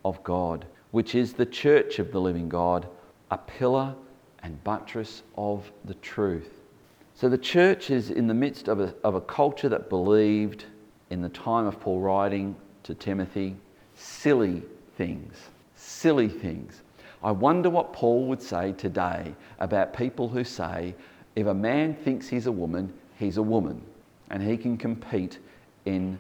of 0.05 0.23
God, 0.25 0.67
which 0.91 1.15
is 1.15 1.33
the 1.33 1.47
church 1.47 1.99
of 1.99 2.13
the 2.13 2.21
living 2.21 2.49
God, 2.49 2.89
a 3.31 3.39
pillar 3.39 3.95
and 4.43 4.63
buttress 4.65 5.23
of 5.37 5.71
the 5.85 5.95
truth. 5.95 6.61
So 7.15 7.29
the 7.29 7.39
church 7.39 7.91
is 7.91 8.11
in 8.11 8.27
the 8.27 8.35
midst 8.35 8.69
of 8.69 8.81
a, 8.81 8.95
of 9.05 9.15
a 9.15 9.21
culture 9.21 9.69
that 9.69 9.89
believed 9.89 10.65
in 11.11 11.23
the 11.23 11.29
time 11.29 11.67
of 11.67 11.79
Paul 11.81 12.01
writing 12.01 12.57
to 12.83 12.95
Timothy 12.95 13.57
silly 13.95 14.63
things. 14.97 15.37
Silly 15.77 16.29
things. 16.29 16.83
I 17.25 17.31
wonder 17.31 17.71
what 17.71 17.95
Paul 17.95 18.27
would 18.27 18.43
say 18.43 18.73
today 18.73 19.35
about 19.59 19.97
people 19.97 20.29
who 20.29 20.45
say, 20.45 20.95
if 21.35 21.47
a 21.47 21.55
man 21.55 21.95
thinks 21.95 22.29
he's 22.29 22.47
a 22.47 22.53
woman, 22.53 22.93
he's 23.19 23.39
a 23.39 23.43
woman, 23.43 23.81
and 24.31 24.43
he 24.43 24.59
can 24.59 24.77
compete 24.77 25.39
in 25.87 26.19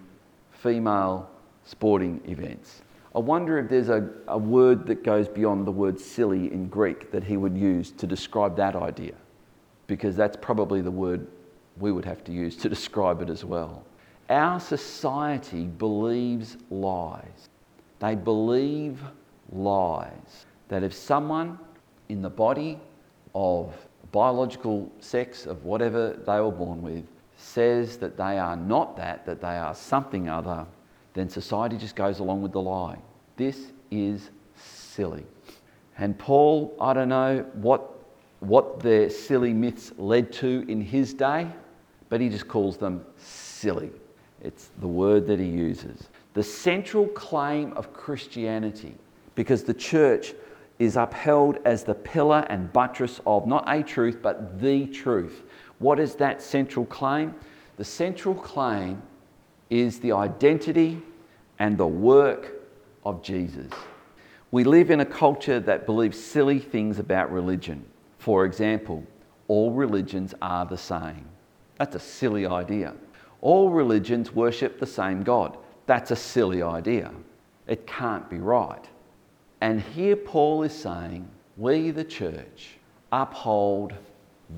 female 0.51 1.29
sporting 1.67 2.23
events. 2.27 2.81
I 3.15 3.19
wonder 3.19 3.59
if 3.59 3.69
there's 3.69 3.91
a, 3.91 4.09
a 4.29 4.39
word 4.39 4.87
that 4.87 5.05
goes 5.05 5.29
beyond 5.29 5.67
the 5.67 5.73
word 5.73 6.01
silly 6.01 6.51
in 6.51 6.69
Greek 6.69 7.13
that 7.13 7.23
he 7.23 7.37
would 7.37 7.57
use 7.57 7.91
to 7.93 8.07
describe 8.07 8.57
that 8.57 8.75
idea, 8.75 9.15
because 9.87 10.17
that's 10.17 10.39
probably 10.41 10.81
the 10.81 10.91
word 10.91 11.27
we 11.79 11.93
would 11.93 12.07
have 12.07 12.25
to 12.25 12.33
use 12.33 12.57
to 12.57 12.69
describe 12.71 13.21
it 13.21 13.29
as 13.29 13.45
well. 13.45 13.85
Our 14.31 14.59
society 14.59 15.67
believes 15.67 16.57
lies. 16.71 17.51
They 17.99 18.15
believe 18.15 19.03
lies. 19.53 20.47
That 20.69 20.83
if 20.83 20.95
someone 20.95 21.59
in 22.09 22.23
the 22.23 22.31
body 22.31 22.79
of 23.35 23.75
biological 24.13 24.91
sex 25.01 25.47
of 25.47 25.65
whatever 25.65 26.19
they 26.27 26.41
were 26.41 26.53
born 26.53 26.83
with 26.83 27.05
says 27.37 27.97
that 27.99 28.17
they 28.17 28.39
are 28.39 28.57
not 28.57 28.97
that, 28.97 29.27
that 29.27 29.41
they 29.41 29.57
are 29.57 29.75
something 29.75 30.29
other, 30.29 30.67
then 31.15 31.29
society 31.29 31.77
just 31.77 31.97
goes 31.97 32.21
along 32.21 32.43
with 32.43 32.53
the 32.53 32.61
lie. 32.61 32.99
This 33.37 33.73
is 33.91 34.31
silly. 34.57 35.25
And 35.99 36.19
Paul, 36.19 36.77
I 36.81 36.93
don't 36.93 37.09
know 37.09 37.45
what, 37.55 37.91
what 38.41 38.81
their 38.81 39.11
silly 39.11 39.53
myths 39.53 39.93
led 39.97 40.33
to 40.35 40.65
in 40.69 40.81
his 40.81 41.15
day, 41.15 41.49
but 42.09 42.21
he 42.21 42.29
just 42.29 42.49
calls 42.49 42.77
them 42.77 43.05
silly. 43.17 43.91
It's 44.43 44.71
the 44.81 44.89
word 44.89 45.27
that 45.27 45.39
he 45.39 45.47
uses. 45.47 46.09
The 46.35 46.43
central 46.43 47.07
claim 47.09 47.73
of 47.75 47.93
Christianity, 47.93 48.95
because 49.35 49.65
the 49.65 49.75
church 49.75 50.35
is 50.85 50.97
upheld 50.97 51.59
as 51.65 51.85
the 51.85 51.95
pillar 51.95 52.47
and 52.49 52.73
buttress 52.73 53.21
of 53.27 53.47
not 53.47 53.65
a 53.67 53.83
truth, 53.83 54.19
but 54.23 54.61
the 54.61 54.87
truth. 54.87 55.43
What 55.79 55.99
is 55.99 56.15
that 56.17 56.43
central 56.43 56.85
claim? 56.87 57.35
The 57.77 57.85
central 57.85 58.35
claim 58.35 59.03
is 59.71 59.99
the 60.01 60.13
identity 60.13 61.03
and 61.59 61.77
the 61.77 61.87
work 61.87 62.53
of 63.05 63.23
Jesus. 63.23 63.73
We 64.51 64.65
live 64.65 64.91
in 64.91 65.01
a 65.01 65.07
culture 65.07 65.59
that 65.61 65.87
believes 65.87 66.23
silly 66.23 66.61
things 66.61 66.99
about 66.99 67.33
religion. 67.33 67.85
For 68.19 68.45
example, 68.45 69.05
all 69.49 69.73
religions 69.73 70.35
are 70.41 70.65
the 70.65 70.79
same. 70.79 71.27
That's 71.77 71.97
a 71.97 72.01
silly 72.01 72.47
idea. 72.47 72.95
All 73.41 73.71
religions 73.71 74.33
worship 74.33 74.79
the 74.79 74.87
same 74.87 75.23
God. 75.23 75.57
That's 75.87 76.13
a 76.13 76.17
silly 76.17 76.63
idea. 76.63 77.11
It 77.67 77.87
can't 77.87 78.29
be 78.31 78.39
right. 78.39 78.89
And 79.61 79.81
here 79.81 80.17
Paul 80.17 80.63
is 80.63 80.73
saying, 80.73 81.29
we, 81.57 81.91
the 81.91 82.05
church, 82.05 82.79
uphold 83.13 83.95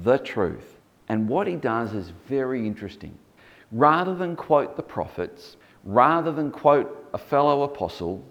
the 0.03 0.19
truth. 0.19 0.79
And 1.09 1.29
what 1.29 1.47
he 1.47 1.57
does 1.57 1.95
is 1.95 2.13
very 2.27 2.67
interesting. 2.67 3.17
Rather 3.73 4.15
than 4.15 4.37
quote 4.37 4.77
the 4.77 4.83
prophets, 4.83 5.57
rather 5.85 6.33
than 6.33 6.51
quote 6.51 7.09
a 7.13 7.19
fellow 7.19 7.63
apostle, 7.63 8.25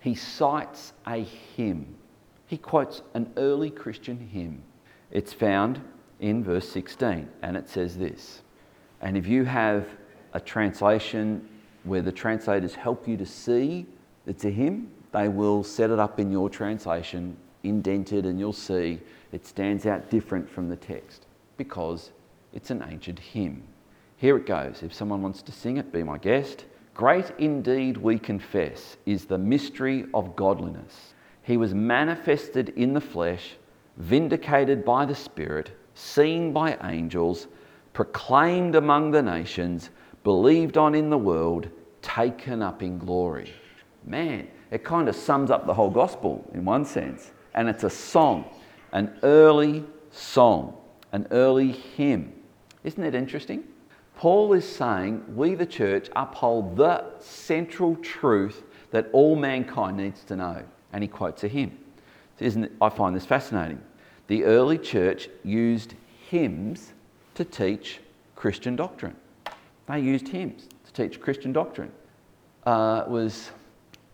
he 0.00 0.14
cites 0.14 0.92
a 1.06 1.22
hymn. 1.56 1.94
He 2.46 2.58
quotes 2.58 3.02
an 3.14 3.32
early 3.36 3.70
Christian 3.70 4.18
hymn. 4.18 4.62
It's 5.10 5.32
found 5.32 5.80
in 6.20 6.42
verse 6.42 6.68
16, 6.68 7.28
and 7.42 7.56
it 7.56 7.68
says 7.68 7.96
this. 7.96 8.42
And 9.00 9.16
if 9.16 9.26
you 9.26 9.44
have 9.44 9.86
a 10.32 10.40
translation 10.40 11.48
where 11.84 12.02
the 12.02 12.12
translators 12.12 12.74
help 12.74 13.08
you 13.08 13.16
to 13.16 13.26
see 13.26 13.86
it's 14.26 14.44
a 14.44 14.50
hymn, 14.50 14.90
they 15.12 15.28
will 15.28 15.62
set 15.62 15.90
it 15.90 15.98
up 15.98 16.18
in 16.18 16.30
your 16.30 16.48
translation, 16.48 17.36
indented, 17.62 18.26
and 18.26 18.38
you'll 18.38 18.52
see 18.52 19.00
it 19.30 19.46
stands 19.46 19.86
out 19.86 20.10
different 20.10 20.48
from 20.48 20.68
the 20.68 20.76
text 20.76 21.26
because 21.56 22.10
it's 22.52 22.70
an 22.70 22.84
ancient 22.88 23.18
hymn. 23.18 23.62
Here 24.16 24.36
it 24.36 24.46
goes. 24.46 24.82
If 24.82 24.92
someone 24.92 25.22
wants 25.22 25.42
to 25.42 25.52
sing 25.52 25.78
it, 25.78 25.92
be 25.92 26.02
my 26.02 26.18
guest. 26.18 26.64
Great 26.94 27.32
indeed, 27.38 27.96
we 27.96 28.18
confess, 28.18 28.96
is 29.06 29.24
the 29.24 29.38
mystery 29.38 30.06
of 30.12 30.36
godliness. 30.36 31.14
He 31.42 31.56
was 31.56 31.74
manifested 31.74 32.70
in 32.70 32.92
the 32.92 33.00
flesh, 33.00 33.56
vindicated 33.96 34.84
by 34.84 35.06
the 35.06 35.14
Spirit, 35.14 35.72
seen 35.94 36.52
by 36.52 36.76
angels, 36.84 37.48
proclaimed 37.92 38.74
among 38.74 39.10
the 39.10 39.22
nations, 39.22 39.90
believed 40.22 40.76
on 40.76 40.94
in 40.94 41.10
the 41.10 41.18
world, 41.18 41.68
taken 42.00 42.62
up 42.62 42.82
in 42.82 42.98
glory. 42.98 43.52
Man, 44.04 44.48
it 44.72 44.82
kind 44.84 45.06
of 45.06 45.14
sums 45.14 45.50
up 45.50 45.66
the 45.66 45.74
whole 45.74 45.90
gospel 45.90 46.50
in 46.54 46.64
one 46.64 46.86
sense. 46.86 47.30
And 47.54 47.68
it's 47.68 47.84
a 47.84 47.90
song, 47.90 48.46
an 48.92 49.14
early 49.22 49.84
song, 50.10 50.74
an 51.12 51.28
early 51.30 51.72
hymn. 51.72 52.32
Isn't 52.82 53.04
it 53.04 53.14
interesting? 53.14 53.64
Paul 54.16 54.54
is 54.54 54.66
saying 54.66 55.22
we, 55.36 55.54
the 55.54 55.66
church, 55.66 56.08
uphold 56.16 56.76
the 56.78 57.04
central 57.20 57.96
truth 57.96 58.62
that 58.92 59.10
all 59.12 59.36
mankind 59.36 59.98
needs 59.98 60.24
to 60.24 60.36
know. 60.36 60.62
And 60.94 61.04
he 61.04 61.08
quotes 61.08 61.44
a 61.44 61.48
hymn. 61.48 61.78
Isn't 62.40 62.64
it, 62.64 62.72
I 62.80 62.88
find 62.88 63.14
this 63.14 63.26
fascinating. 63.26 63.80
The 64.28 64.44
early 64.44 64.78
church 64.78 65.28
used 65.44 65.94
hymns 66.30 66.94
to 67.34 67.44
teach 67.44 68.00
Christian 68.36 68.74
doctrine. 68.76 69.16
They 69.86 70.00
used 70.00 70.28
hymns 70.28 70.66
to 70.86 70.92
teach 70.94 71.20
Christian 71.20 71.52
doctrine. 71.52 71.92
Uh, 72.64 73.04
was 73.06 73.50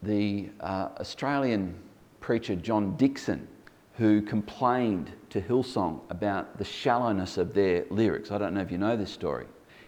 the 0.02 0.48
uh, 0.60 0.88
Australian 1.00 1.74
preacher 2.20 2.54
John 2.54 2.96
Dickson, 2.96 3.46
who 3.94 4.22
complained 4.22 5.10
to 5.30 5.40
Hillsong 5.40 6.00
about 6.10 6.56
the 6.58 6.64
shallowness 6.64 7.36
of 7.36 7.54
their 7.54 7.84
lyrics. 7.90 8.30
I 8.30 8.38
don't 8.38 8.54
know 8.54 8.60
if 8.60 8.70
you 8.70 8.78
know 8.78 8.96
this 8.96 9.10
story. 9.10 9.46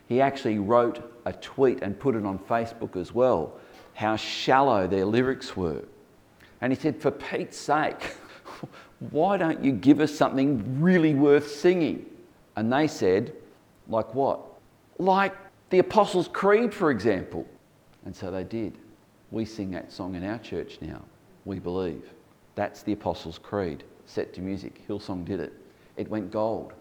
He 0.08 0.20
actually 0.20 0.58
wrote 0.58 1.12
a 1.24 1.32
tweet 1.32 1.82
and 1.82 1.98
put 1.98 2.16
it 2.16 2.26
on 2.26 2.38
Facebook 2.38 2.96
as 2.96 3.14
well, 3.14 3.52
how 3.94 4.16
shallow 4.16 4.88
their 4.88 5.04
lyrics 5.04 5.56
were. 5.56 5.84
And 6.60 6.72
he 6.72 6.78
said, 6.78 7.00
For 7.00 7.12
Pete's 7.12 7.56
sake, 7.56 8.16
why 9.10 9.36
don't 9.36 9.62
you 9.62 9.72
give 9.72 10.00
us 10.00 10.12
something 10.12 10.80
really 10.80 11.14
worth 11.14 11.50
singing? 11.50 12.06
And 12.56 12.72
they 12.72 12.88
said, 12.88 13.32
Like 13.88 14.12
what? 14.14 14.40
Like 14.98 15.36
the 15.70 15.78
Apostles' 15.78 16.28
Creed, 16.28 16.74
for 16.74 16.90
example. 16.90 17.46
And 18.04 18.14
so 18.14 18.30
they 18.30 18.44
did. 18.44 18.76
We 19.30 19.44
sing 19.44 19.70
that 19.72 19.92
song 19.92 20.14
in 20.14 20.24
our 20.24 20.38
church 20.38 20.78
now. 20.80 21.02
We 21.44 21.58
believe. 21.58 22.04
That's 22.54 22.82
the 22.82 22.92
Apostles' 22.92 23.38
Creed, 23.38 23.84
set 24.06 24.32
to 24.34 24.40
music. 24.40 24.86
Hillsong 24.88 25.24
did 25.24 25.40
it. 25.40 25.52
It 25.96 26.08
went 26.08 26.30
gold. 26.30 26.72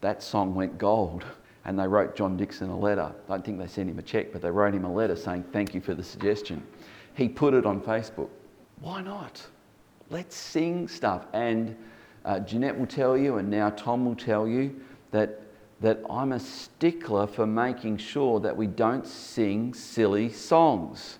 That 0.00 0.22
song 0.22 0.54
went 0.54 0.78
gold. 0.78 1.24
And 1.64 1.78
they 1.78 1.86
wrote 1.86 2.16
John 2.16 2.36
Dickson 2.36 2.70
a 2.70 2.76
letter. 2.76 3.12
I 3.28 3.32
don't 3.34 3.44
think 3.44 3.60
they 3.60 3.68
sent 3.68 3.88
him 3.88 3.96
a 3.96 4.02
check, 4.02 4.32
but 4.32 4.42
they 4.42 4.50
wrote 4.50 4.74
him 4.74 4.84
a 4.84 4.92
letter 4.92 5.14
saying, 5.14 5.44
Thank 5.52 5.76
you 5.76 5.80
for 5.80 5.94
the 5.94 6.02
suggestion. 6.02 6.60
He 7.14 7.28
put 7.28 7.54
it 7.54 7.64
on 7.64 7.80
Facebook. 7.80 8.30
Why 8.80 9.00
not? 9.00 9.40
Let's 10.10 10.34
sing 10.34 10.88
stuff. 10.88 11.26
And 11.32 11.76
uh, 12.24 12.40
Jeanette 12.40 12.76
will 12.76 12.88
tell 12.88 13.16
you, 13.16 13.36
and 13.36 13.48
now 13.48 13.70
Tom 13.70 14.04
will 14.04 14.16
tell 14.16 14.48
you, 14.48 14.74
that 15.12 15.42
that 15.82 16.00
I'm 16.08 16.32
a 16.32 16.40
stickler 16.40 17.26
for 17.26 17.46
making 17.46 17.98
sure 17.98 18.40
that 18.40 18.56
we 18.56 18.68
don't 18.68 19.06
sing 19.06 19.74
silly 19.74 20.30
songs. 20.30 21.18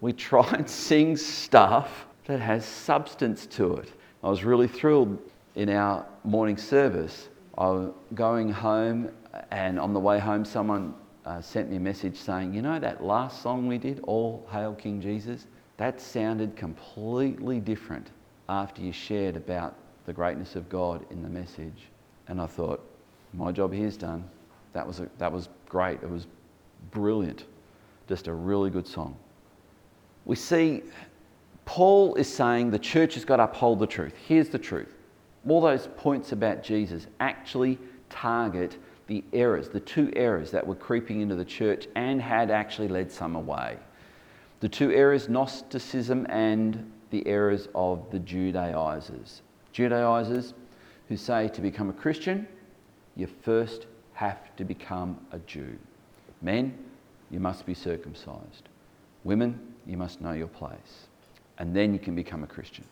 We 0.00 0.12
try 0.12 0.48
and 0.52 0.68
sing 0.68 1.16
stuff 1.16 2.06
that 2.26 2.40
has 2.40 2.64
substance 2.64 3.46
to 3.46 3.76
it. 3.76 3.92
I 4.22 4.28
was 4.28 4.44
really 4.44 4.68
thrilled 4.68 5.18
in 5.54 5.68
our 5.68 6.06
morning 6.24 6.56
service 6.56 7.28
I 7.60 7.68
was 7.68 7.92
going 8.14 8.50
home, 8.50 9.10
and 9.50 9.78
on 9.78 9.92
the 9.92 10.00
way 10.00 10.18
home, 10.18 10.46
someone 10.46 10.94
uh, 11.26 11.42
sent 11.42 11.68
me 11.70 11.76
a 11.76 11.80
message 11.80 12.16
saying, 12.16 12.54
You 12.54 12.62
know 12.62 12.78
that 12.78 13.04
last 13.04 13.42
song 13.42 13.66
we 13.66 13.76
did, 13.76 14.00
All 14.04 14.48
Hail 14.50 14.74
King 14.74 14.98
Jesus? 14.98 15.46
That 15.76 16.00
sounded 16.00 16.56
completely 16.56 17.60
different 17.60 18.12
after 18.48 18.80
you 18.80 18.92
shared 18.92 19.36
about 19.36 19.74
the 20.06 20.12
greatness 20.14 20.56
of 20.56 20.70
God 20.70 21.04
in 21.10 21.22
the 21.22 21.28
message. 21.28 21.88
And 22.28 22.40
I 22.40 22.46
thought, 22.46 22.82
My 23.34 23.52
job 23.52 23.74
here 23.74 23.86
is 23.86 23.98
done. 23.98 24.24
That 24.72 24.86
was, 24.86 25.00
a, 25.00 25.10
that 25.18 25.30
was 25.30 25.50
great. 25.68 26.02
It 26.02 26.08
was 26.08 26.26
brilliant. 26.90 27.44
Just 28.08 28.26
a 28.26 28.32
really 28.32 28.70
good 28.70 28.86
song. 28.86 29.16
We 30.24 30.36
see 30.36 30.82
Paul 31.64 32.14
is 32.16 32.32
saying 32.32 32.70
the 32.70 32.78
church 32.78 33.14
has 33.14 33.24
got 33.24 33.36
to 33.36 33.44
uphold 33.44 33.78
the 33.78 33.86
truth. 33.86 34.14
Here's 34.26 34.48
the 34.48 34.58
truth. 34.58 34.94
All 35.48 35.60
those 35.60 35.88
points 35.96 36.32
about 36.32 36.62
Jesus 36.62 37.06
actually 37.20 37.78
target 38.08 38.76
the 39.06 39.24
errors, 39.32 39.68
the 39.68 39.80
two 39.80 40.12
errors 40.14 40.50
that 40.50 40.66
were 40.66 40.74
creeping 40.74 41.20
into 41.20 41.34
the 41.34 41.44
church 41.44 41.88
and 41.96 42.20
had 42.20 42.50
actually 42.50 42.88
led 42.88 43.10
some 43.10 43.34
away. 43.34 43.76
The 44.60 44.68
two 44.68 44.92
errors, 44.92 45.28
Gnosticism 45.28 46.26
and 46.28 46.92
the 47.10 47.26
errors 47.26 47.68
of 47.74 48.08
the 48.10 48.18
Judaizers. 48.18 49.42
Judaizers 49.72 50.54
who 51.08 51.16
say 51.16 51.48
to 51.48 51.60
become 51.60 51.90
a 51.90 51.94
Christian, 51.94 52.46
you 53.16 53.26
first 53.26 53.86
have 54.12 54.54
to 54.56 54.64
become 54.64 55.18
a 55.32 55.38
Jew. 55.40 55.76
Men, 56.42 56.76
you 57.30 57.40
must 57.40 57.66
be 57.66 57.74
circumcised. 57.74 58.68
Women, 59.24 59.69
you 59.90 59.96
must 59.96 60.20
know 60.20 60.32
your 60.32 60.48
place. 60.48 61.08
And 61.58 61.74
then 61.74 61.92
you 61.92 61.98
can 61.98 62.14
become 62.14 62.44
a 62.44 62.46
Christian. 62.46 62.84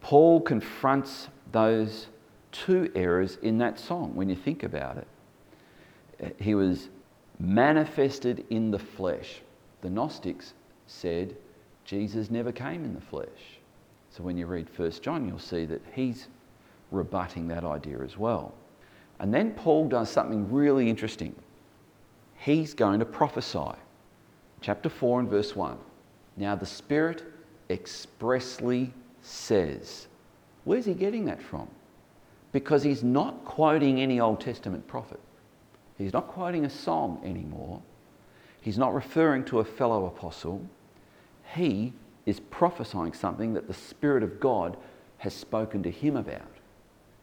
Paul 0.00 0.40
confronts 0.40 1.28
those 1.50 2.06
two 2.52 2.90
errors 2.94 3.38
in 3.42 3.58
that 3.58 3.78
song 3.80 4.14
when 4.14 4.28
you 4.28 4.36
think 4.36 4.62
about 4.62 4.98
it. 4.98 6.36
He 6.38 6.54
was 6.54 6.88
manifested 7.40 8.44
in 8.50 8.70
the 8.70 8.78
flesh. 8.78 9.40
The 9.80 9.90
Gnostics 9.90 10.54
said 10.86 11.36
Jesus 11.84 12.30
never 12.30 12.52
came 12.52 12.84
in 12.84 12.94
the 12.94 13.00
flesh. 13.00 13.58
So 14.10 14.22
when 14.22 14.36
you 14.36 14.46
read 14.46 14.68
1 14.76 14.90
John, 15.02 15.26
you'll 15.26 15.38
see 15.38 15.64
that 15.66 15.82
he's 15.92 16.28
rebutting 16.90 17.48
that 17.48 17.64
idea 17.64 18.00
as 18.00 18.16
well. 18.16 18.54
And 19.20 19.32
then 19.32 19.52
Paul 19.52 19.88
does 19.88 20.08
something 20.10 20.50
really 20.52 20.88
interesting. 20.88 21.34
He's 22.36 22.74
going 22.74 23.00
to 23.00 23.04
prophesy. 23.04 23.76
Chapter 24.60 24.88
4 24.88 25.20
and 25.20 25.28
verse 25.28 25.56
1. 25.56 25.78
Now 26.38 26.54
the 26.54 26.66
Spirit 26.66 27.24
expressly 27.68 28.92
says. 29.22 30.06
Where's 30.64 30.84
he 30.84 30.94
getting 30.94 31.24
that 31.26 31.42
from? 31.42 31.68
Because 32.52 32.82
he's 32.82 33.02
not 33.02 33.44
quoting 33.44 34.00
any 34.00 34.20
Old 34.20 34.40
Testament 34.40 34.86
prophet. 34.86 35.20
He's 35.98 36.12
not 36.12 36.28
quoting 36.28 36.64
a 36.64 36.70
song 36.70 37.20
anymore. 37.24 37.82
He's 38.60 38.78
not 38.78 38.94
referring 38.94 39.44
to 39.46 39.58
a 39.58 39.64
fellow 39.64 40.06
apostle. 40.06 40.64
He 41.54 41.92
is 42.24 42.38
prophesying 42.38 43.12
something 43.14 43.54
that 43.54 43.66
the 43.66 43.74
Spirit 43.74 44.22
of 44.22 44.38
God 44.38 44.76
has 45.18 45.34
spoken 45.34 45.82
to 45.82 45.90
him 45.90 46.16
about. 46.16 46.42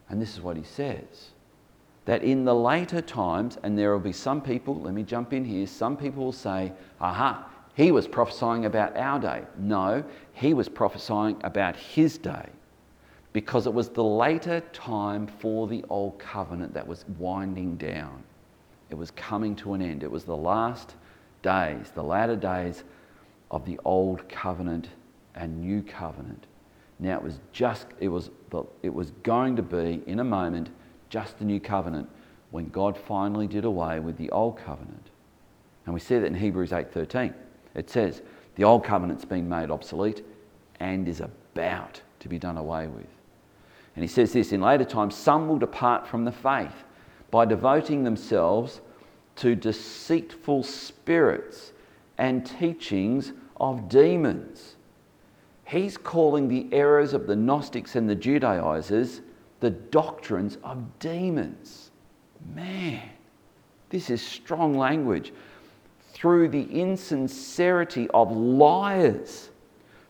And 0.10 0.22
this 0.22 0.34
is 0.34 0.42
what 0.42 0.58
he 0.58 0.64
says 0.64 1.32
that 2.06 2.24
in 2.24 2.46
the 2.46 2.54
later 2.54 3.02
times, 3.02 3.58
and 3.64 3.76
there 3.76 3.92
will 3.92 4.00
be 4.00 4.12
some 4.12 4.40
people, 4.40 4.80
let 4.80 4.94
me 4.94 5.02
jump 5.02 5.34
in 5.34 5.44
here, 5.44 5.66
some 5.66 5.98
people 5.98 6.26
will 6.26 6.32
say, 6.32 6.72
aha, 7.02 7.50
he 7.76 7.92
was 7.92 8.08
prophesying 8.08 8.66
about 8.66 8.96
our 8.98 9.20
day. 9.20 9.44
No, 9.58 10.04
he 10.34 10.54
was 10.54 10.70
prophesying 10.70 11.38
about 11.44 11.76
his 11.76 12.18
day 12.18 12.50
because 13.34 13.68
it 13.68 13.74
was 13.74 13.90
the 13.90 14.04
later 14.04 14.62
time 14.72 15.28
for 15.28 15.68
the 15.68 15.84
old 15.90 16.18
covenant 16.18 16.74
that 16.74 16.88
was 16.88 17.04
winding 17.20 17.76
down. 17.76 18.24
It 18.90 18.96
was 18.96 19.12
coming 19.12 19.58
to 19.58 19.74
an 19.74 19.82
end. 19.82 20.04
It 20.04 20.12
was 20.12 20.24
the 20.24 20.36
last 20.36 20.96
days, 21.42 21.92
the 21.94 22.04
latter 22.04 22.38
days 22.38 22.86
of 23.52 23.66
the 23.66 23.78
old 23.84 24.28
covenant 24.30 24.88
and 25.36 25.60
new 25.60 25.84
covenant. 25.84 26.46
Now 26.98 27.18
it 27.18 27.24
was 27.24 27.40
just, 27.52 27.88
it 28.00 28.08
was, 28.08 28.30
the, 28.52 28.64
it 28.84 28.94
was 28.94 29.12
going 29.24 29.58
to 29.58 29.62
be 29.62 30.02
in 30.08 30.22
a 30.22 30.24
moment 30.24 30.70
just 31.10 31.38
the 31.40 31.46
new 31.46 31.60
covenant 31.60 32.10
when 32.52 32.70
God 32.70 32.98
finally 32.98 33.48
did 33.48 33.66
away 33.66 34.00
with 34.00 34.18
the 34.18 34.30
old 34.30 34.58
covenant. 34.58 35.10
And 35.86 35.94
we 35.94 36.00
see 36.00 36.18
that 36.18 36.26
in 36.26 36.36
Hebrews 36.36 36.72
8:13. 36.72 37.34
It 37.76 37.90
says, 37.90 38.22
the 38.56 38.64
old 38.64 38.84
covenant's 38.84 39.26
been 39.26 39.48
made 39.50 39.70
obsolete 39.70 40.26
and 40.80 41.08
is 41.08 41.22
about 41.22 42.02
to 42.20 42.30
be 42.30 42.40
done 42.40 42.58
away 42.58 42.88
with. 42.88 43.08
And 43.96 44.04
he 44.04 44.08
says 44.08 44.34
this 44.34 44.52
in 44.52 44.62
later 44.62 44.86
times 44.86 45.16
some 45.16 45.48
will 45.48 45.58
depart 45.58 46.08
from 46.08 46.26
the 46.26 46.32
faith 46.32 46.84
by 47.32 47.46
devoting 47.46 48.04
themselves 48.04 48.82
to 49.38 49.56
deceitful 49.56 50.64
spirits 50.64 51.74
and 52.18 52.46
teachings 52.46 53.34
of 53.58 53.90
demons. 53.90 54.76
He's 55.66 55.98
calling 55.98 56.48
the 56.48 56.68
errors 56.72 57.14
of 57.14 57.28
the 57.28 57.36
Gnostics 57.36 57.96
and 57.96 58.10
the 58.10 58.16
Judaizers 58.16 59.22
the 59.60 59.72
doctrines 59.72 60.58
of 60.64 61.00
demons. 61.00 61.92
Man, 62.54 63.02
this 63.90 64.10
is 64.10 64.22
strong 64.22 64.78
language 64.78 65.34
through 66.26 66.48
the 66.48 66.68
insincerity 66.72 68.10
of 68.12 68.36
liars 68.36 69.52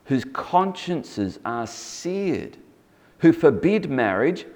whose 0.06 0.24
consciences 0.32 1.38
are 1.44 1.66
seared, 1.66 2.56
who 3.18 3.34
forbid 3.34 3.90
marriage 3.90 4.46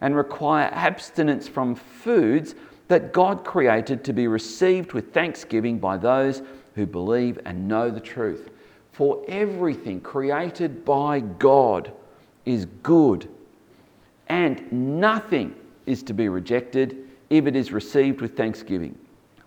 and 0.00 0.16
require 0.16 0.70
abstinence 0.72 1.46
from 1.46 1.74
foods 1.74 2.54
that 2.88 3.12
God 3.12 3.44
created 3.44 4.04
to 4.04 4.14
be 4.14 4.26
received 4.26 4.94
with 4.94 5.12
thanksgiving 5.12 5.78
by 5.78 5.98
those 5.98 6.40
who 6.76 6.86
believe 6.86 7.38
and 7.44 7.68
know 7.68 7.90
the 7.90 8.00
truth. 8.00 8.48
For 8.92 9.22
everything 9.28 10.00
created 10.00 10.82
by 10.82 11.20
God 11.20 11.92
is 12.46 12.64
good, 12.82 13.28
and 14.30 14.72
nothing 14.72 15.54
is 15.84 16.02
to 16.04 16.14
be 16.14 16.30
rejected 16.30 17.06
if 17.28 17.46
it 17.46 17.54
is 17.54 17.70
received 17.70 18.22
with 18.22 18.34
thanksgiving 18.34 18.96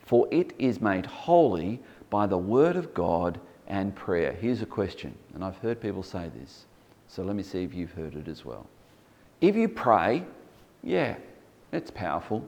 for 0.05 0.27
it 0.31 0.53
is 0.59 0.79
made 0.79 1.05
holy 1.05 1.79
by 2.09 2.27
the 2.27 2.37
word 2.37 2.75
of 2.75 2.93
God 2.93 3.39
and 3.67 3.95
prayer. 3.95 4.31
Here's 4.31 4.61
a 4.61 4.65
question, 4.65 5.15
and 5.33 5.43
I've 5.43 5.57
heard 5.57 5.81
people 5.81 6.03
say 6.03 6.29
this, 6.39 6.65
so 7.07 7.23
let 7.23 7.35
me 7.35 7.43
see 7.43 7.63
if 7.63 7.73
you've 7.73 7.91
heard 7.91 8.15
it 8.15 8.27
as 8.27 8.45
well. 8.45 8.67
If 9.41 9.55
you 9.55 9.67
pray, 9.67 10.23
yeah, 10.83 11.17
it's 11.71 11.91
powerful, 11.91 12.45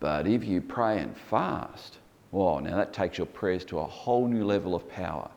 but 0.00 0.26
if 0.26 0.44
you 0.44 0.60
pray 0.60 0.98
and 0.98 1.16
fast, 1.16 1.98
well, 2.32 2.60
now 2.60 2.76
that 2.76 2.92
takes 2.92 3.16
your 3.16 3.26
prayers 3.26 3.64
to 3.66 3.78
a 3.78 3.84
whole 3.84 4.26
new 4.26 4.44
level 4.44 4.74
of 4.74 4.88
power. 4.88 5.30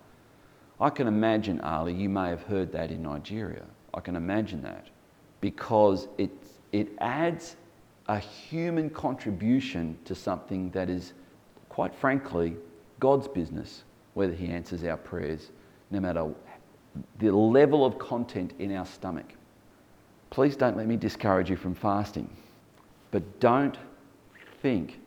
I 0.82 0.89
can 0.89 1.08
imagine, 1.08 1.62
Ali, 1.62 1.93
you 1.93 2.10
may 2.10 2.29
have 2.29 2.43
heard 2.43 2.71
that 2.71 2.89
in 2.89 3.03
Nigeria. 3.03 3.63
I 3.93 3.99
can 3.99 4.15
imagine 4.15 4.62
that 4.63 4.88
because 5.41 6.08
it, 6.17 6.32
it 6.71 6.89
adds 6.99 7.55
a 8.08 8.17
human 8.17 8.89
contribution 8.89 9.97
to 10.05 10.15
something 10.15 10.71
that 10.71 10.89
is 10.89 11.13
quite 11.69 11.95
frankly, 11.95 12.55
God's 12.99 13.27
business 13.27 13.84
whether 14.13 14.34
He 14.34 14.47
answers 14.47 14.84
our 14.84 14.97
prayers, 14.97 15.51
no 15.91 15.99
matter 15.99 16.27
the 17.19 17.32
level 17.32 17.86
of 17.86 17.97
content 17.99 18.53
in 18.60 18.75
our 18.75 18.86
stomach. 18.86 19.34
Please 20.29 20.55
don't 20.55 20.75
let 20.75 20.88
me 20.88 20.97
discourage 20.97 21.49
you 21.49 21.55
from 21.55 21.73
fasting, 21.73 22.29
but 23.12 23.39
don't 23.39 23.77
think 24.62 24.99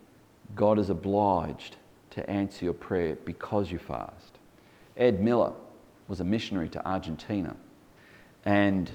God 0.54 0.78
is 0.78 0.90
obliged 0.90 1.76
to 2.10 2.28
answer 2.28 2.64
your 2.64 2.74
prayer 2.74 3.16
because 3.24 3.70
you 3.70 3.78
fast. 3.78 4.38
Ed 4.96 5.22
Miller 5.22 5.52
was 6.08 6.20
a 6.20 6.24
missionary 6.24 6.68
to 6.70 6.86
Argentina, 6.86 7.54
and 8.44 8.90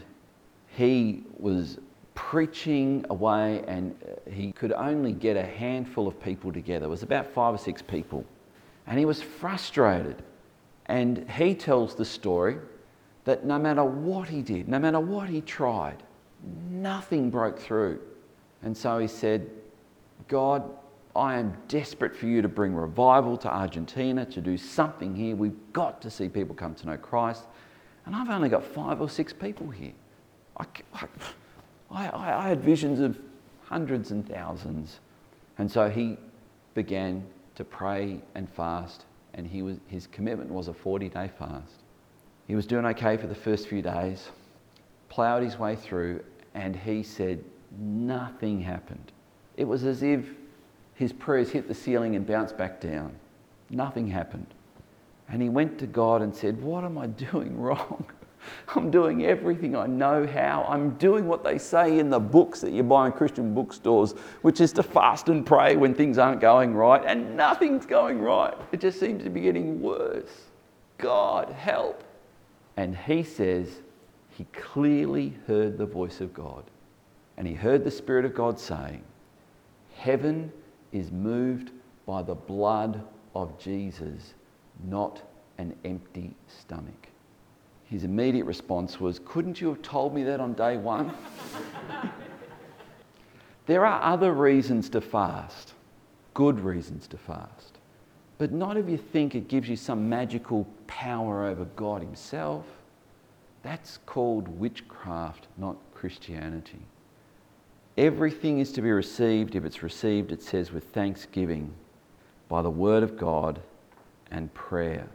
he 0.68 1.24
was 1.38 1.80
preaching 2.18 3.06
away, 3.12 3.64
and 3.68 3.96
uh, 4.04 4.32
he 4.32 4.52
could 4.52 4.74
only 4.74 5.14
get 5.14 5.38
a 5.38 5.44
handful 5.44 6.08
of 6.08 6.20
people 6.20 6.52
together. 6.52 6.88
It 6.88 6.90
was 6.90 7.04
about 7.04 7.28
five 7.28 7.54
or 7.54 7.60
six 7.60 7.80
people. 7.80 8.26
And 8.88 8.98
he 8.98 9.06
was 9.06 9.22
frustrated. 9.22 10.24
And 10.88 11.30
he 11.30 11.54
tells 11.54 11.94
the 11.94 12.04
story 12.04 12.58
that 13.26 13.46
no 13.46 13.60
matter 13.60 13.84
what 13.84 14.28
he 14.28 14.42
did, 14.42 14.68
no 14.68 14.80
matter 14.80 15.00
what 15.00 15.30
he 15.30 15.42
tried, 15.42 16.02
nothing 16.72 17.30
broke 17.30 17.60
through. 17.60 18.00
And 18.64 18.76
so 18.76 18.98
he 18.98 19.08
said, 19.08 19.48
God, 20.28 20.64
I 21.16 21.38
am 21.38 21.56
desperate 21.68 22.16
for 22.16 22.26
you 22.26 22.42
to 22.42 22.48
bring 22.48 22.74
revival 22.74 23.38
to 23.38 23.48
Argentina, 23.48 24.26
to 24.26 24.42
do 24.42 24.58
something 24.58 25.16
here. 25.16 25.36
We've 25.36 25.72
got 25.72 26.02
to 26.02 26.10
see 26.10 26.30
people 26.30 26.56
come 26.56 26.74
to 26.76 26.88
know 26.88 26.98
Christ. 26.98 27.44
And 28.08 28.16
I've 28.16 28.30
only 28.32 28.50
got 28.50 28.64
five 28.64 29.02
or 29.02 29.10
six 29.10 29.34
people 29.34 29.70
here. 29.70 29.94
I, 30.60 30.66
I, 30.96 31.06
I, 31.92 32.08
I, 32.08 32.46
I 32.46 32.50
had 32.50 32.62
visions 32.62 33.00
of 33.00 33.18
hundreds 33.66 34.12
and 34.12 34.28
thousands. 34.28 35.00
And 35.58 35.70
so 35.72 35.90
he 35.90 36.18
began 36.74 37.26
to 37.56 37.64
pray 37.64 38.22
and 38.36 38.50
fast, 38.50 39.06
and 39.34 39.48
he 39.48 39.62
was, 39.62 39.78
his 39.88 40.08
commitment 40.08 40.52
was 40.52 40.68
a 40.68 40.74
40 40.74 41.10
day 41.10 41.30
fast. 41.40 41.74
He 42.48 42.56
was 42.56 42.66
doing 42.66 42.86
okay 42.86 43.18
for 43.18 43.28
the 43.28 43.36
first 43.36 43.68
few 43.68 43.82
days, 43.82 44.30
ploughed 45.10 45.44
his 45.44 45.58
way 45.60 45.76
through, 45.76 46.24
and 46.54 46.76
he 46.76 47.04
said, 47.04 47.44
Nothing 47.78 48.62
happened. 48.62 49.12
it 49.58 49.66
was 49.66 49.84
as 49.84 50.02
if 50.02 50.26
his 50.94 51.12
prayers 51.12 51.52
hit 51.52 51.68
the 51.68 51.74
ceiling 51.74 52.16
and 52.16 52.26
bounced 52.26 52.58
back 52.58 52.80
down. 52.80 53.14
Nothing 53.70 54.08
happened. 54.08 54.48
And 55.30 55.42
he 55.42 55.50
went 55.50 55.78
to 55.80 55.88
God 55.88 56.22
and 56.22 56.34
said, 56.34 56.62
What 56.62 56.84
am 56.84 56.98
I 56.98 57.08
doing 57.32 57.60
wrong? 57.60 58.06
I'm 58.76 58.92
doing 58.92 59.26
everything 59.26 59.76
I 59.76 59.88
know 59.88 60.26
how. 60.26 60.66
I'm 60.68 60.92
doing 60.92 61.28
what 61.28 61.44
they 61.44 61.58
say 61.58 62.00
in 62.00 62.10
the 62.10 62.20
books 62.20 62.62
that 62.62 62.72
you 62.72 62.84
buy 62.84 63.08
in 63.08 63.12
Christian 63.12 63.54
bookstores, 63.54 64.14
which 64.42 64.62
is 64.62 64.72
to 64.74 64.84
fast 64.84 65.30
and 65.30 65.46
pray 65.46 65.76
when 65.76 65.94
things 65.94 66.18
aren't 66.18 66.42
going 66.42 66.74
right, 66.74 67.04
and 67.06 67.36
nothing's 67.36 67.86
going 67.86 68.20
right. 68.20 68.54
It 68.72 68.80
just 68.80 69.00
seems 69.00 69.24
to 69.24 69.30
be 69.30 69.42
getting 69.42 69.82
worse. 69.82 70.48
God, 70.98 71.50
help. 71.50 72.04
And 72.76 72.96
he 72.96 73.24
says 73.24 73.82
he 74.30 74.46
clearly 74.54 75.34
heard 75.48 75.78
the 75.78 75.86
voice 75.86 76.22
of 76.22 76.34
God. 76.34 76.64
And 77.38 77.48
he 77.48 77.54
heard 77.54 77.84
the 77.84 77.92
Spirit 77.92 78.26
of 78.26 78.34
God 78.34 78.60
saying, 78.60 79.04
Heaven 79.96 80.52
is 80.92 81.12
moved 81.12 81.72
by 82.06 82.22
the 82.22 82.36
blood 82.36 83.04
of 83.36 83.58
Jesus, 83.60 84.34
not 84.88 85.22
an 85.58 85.76
empty 85.86 86.36
stomach. 86.48 87.07
His 87.90 88.04
immediate 88.04 88.46
response 88.46 89.00
was, 89.00 89.20
Couldn't 89.26 89.62
you 89.62 89.70
have 89.70 89.82
told 89.82 90.14
me 90.14 90.24
that 90.24 90.40
on 90.40 90.54
day 90.54 90.78
one? 90.78 91.14
there 93.66 93.86
are 93.86 94.02
other 94.02 94.34
reasons 94.34 94.90
to 94.90 95.02
fast, 95.02 95.74
good 96.34 96.60
reasons 96.60 97.08
to 97.08 97.18
fast. 97.18 97.78
But 98.38 98.52
not 98.52 98.78
if 98.78 98.90
you 98.90 98.98
think 98.98 99.36
it 99.36 99.48
gives 99.48 99.70
you 99.70 99.78
some 99.78 100.10
magical 100.10 100.68
power 100.86 101.46
over 101.46 101.66
God 101.76 102.02
Himself. 102.02 102.66
That's 103.64 104.00
called 104.06 104.48
witchcraft, 104.48 105.48
not 105.58 105.78
Christianity. 105.94 106.80
Everything 107.98 108.60
is 108.60 108.72
to 108.74 108.82
be 108.82 108.92
received, 108.92 109.56
if 109.56 109.66
it's 109.66 109.82
received, 109.82 110.32
it 110.32 110.44
says, 110.44 110.72
with 110.72 110.84
thanksgiving 110.90 111.74
by 112.48 112.62
the 112.62 112.70
word 112.70 113.02
of 113.02 113.18
God 113.18 113.60
and 114.30 114.54
prayer. 114.54 115.08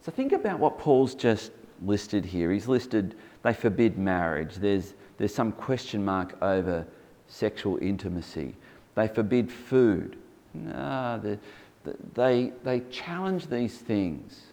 So 0.00 0.10
think 0.10 0.32
about 0.32 0.58
what 0.58 0.78
Paul's 0.78 1.14
just 1.14 1.52
listed 1.82 2.24
here. 2.24 2.52
He's 2.52 2.68
listed 2.68 3.14
they 3.46 3.52
forbid 3.52 3.96
marriage. 3.96 4.56
There's, 4.56 4.94
there's 5.18 5.32
some 5.32 5.52
question 5.52 6.04
mark 6.04 6.36
over 6.42 6.84
sexual 7.28 7.78
intimacy. 7.80 8.56
They 8.96 9.06
forbid 9.06 9.52
food. 9.52 10.16
No, 10.52 11.20
the, 11.22 11.38
the, 11.84 11.96
they, 12.14 12.52
they 12.64 12.80
challenge 12.90 13.46
these 13.46 13.78
things 13.78 14.46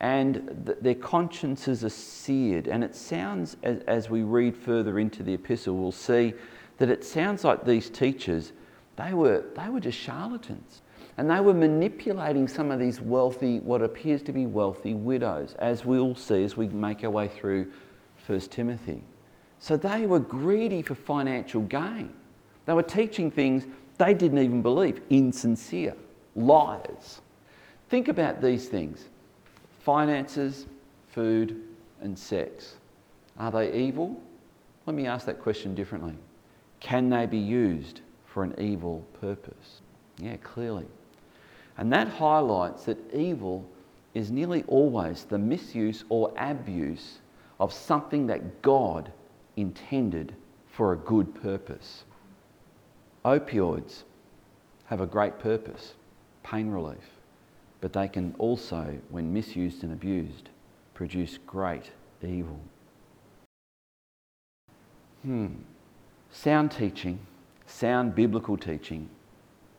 and 0.00 0.62
th- 0.64 0.78
their 0.80 0.94
consciences 0.94 1.84
are 1.84 1.90
seared. 1.90 2.68
And 2.68 2.82
it 2.82 2.94
sounds, 2.94 3.58
as, 3.62 3.80
as 3.80 4.08
we 4.08 4.22
read 4.22 4.56
further 4.56 4.98
into 4.98 5.22
the 5.22 5.34
epistle, 5.34 5.76
we'll 5.76 5.92
see 5.92 6.32
that 6.78 6.88
it 6.88 7.04
sounds 7.04 7.44
like 7.44 7.66
these 7.66 7.90
teachers, 7.90 8.52
they 8.96 9.12
were, 9.12 9.44
they 9.56 9.68
were 9.68 9.80
just 9.80 9.98
charlatans. 9.98 10.80
And 11.18 11.28
they 11.28 11.40
were 11.40 11.52
manipulating 11.52 12.46
some 12.46 12.70
of 12.70 12.78
these 12.78 13.00
wealthy, 13.00 13.58
what 13.58 13.82
appears 13.82 14.22
to 14.22 14.32
be 14.32 14.46
wealthy 14.46 14.94
widows, 14.94 15.54
as 15.58 15.84
we'll 15.84 16.14
see 16.14 16.44
as 16.44 16.56
we 16.56 16.68
make 16.68 17.02
our 17.02 17.10
way 17.10 17.26
through 17.26 17.72
1 18.26 18.40
Timothy. 18.42 19.02
So 19.58 19.76
they 19.76 20.06
were 20.06 20.20
greedy 20.20 20.80
for 20.80 20.94
financial 20.94 21.62
gain. 21.62 22.12
They 22.66 22.72
were 22.72 22.84
teaching 22.84 23.32
things 23.32 23.66
they 23.98 24.14
didn't 24.14 24.38
even 24.38 24.62
believe, 24.62 25.00
insincere, 25.10 25.96
lies. 26.36 27.20
Think 27.88 28.06
about 28.06 28.40
these 28.40 28.68
things 28.68 29.08
finances, 29.80 30.66
food, 31.08 31.60
and 32.00 32.16
sex. 32.16 32.76
Are 33.38 33.50
they 33.50 33.72
evil? 33.72 34.20
Let 34.86 34.94
me 34.94 35.06
ask 35.06 35.26
that 35.26 35.40
question 35.40 35.74
differently. 35.74 36.14
Can 36.78 37.10
they 37.10 37.26
be 37.26 37.38
used 37.38 38.02
for 38.24 38.44
an 38.44 38.54
evil 38.58 39.04
purpose? 39.20 39.80
Yeah, 40.18 40.36
clearly. 40.36 40.86
And 41.78 41.92
that 41.92 42.08
highlights 42.08 42.84
that 42.84 42.98
evil 43.14 43.64
is 44.12 44.30
nearly 44.32 44.64
always 44.66 45.24
the 45.24 45.38
misuse 45.38 46.04
or 46.08 46.32
abuse 46.36 47.20
of 47.60 47.72
something 47.72 48.26
that 48.26 48.62
God 48.62 49.12
intended 49.56 50.34
for 50.66 50.92
a 50.92 50.96
good 50.96 51.40
purpose. 51.40 52.04
Opioids 53.24 54.02
have 54.86 55.00
a 55.00 55.06
great 55.06 55.38
purpose 55.38 55.94
pain 56.42 56.70
relief, 56.70 57.10
but 57.80 57.92
they 57.92 58.08
can 58.08 58.34
also, 58.38 58.98
when 59.10 59.32
misused 59.32 59.82
and 59.82 59.92
abused, 59.92 60.48
produce 60.94 61.38
great 61.46 61.90
evil. 62.22 62.58
Hmm. 65.22 65.48
Sound 66.30 66.70
teaching, 66.70 67.18
sound 67.66 68.14
biblical 68.14 68.56
teaching, 68.56 69.08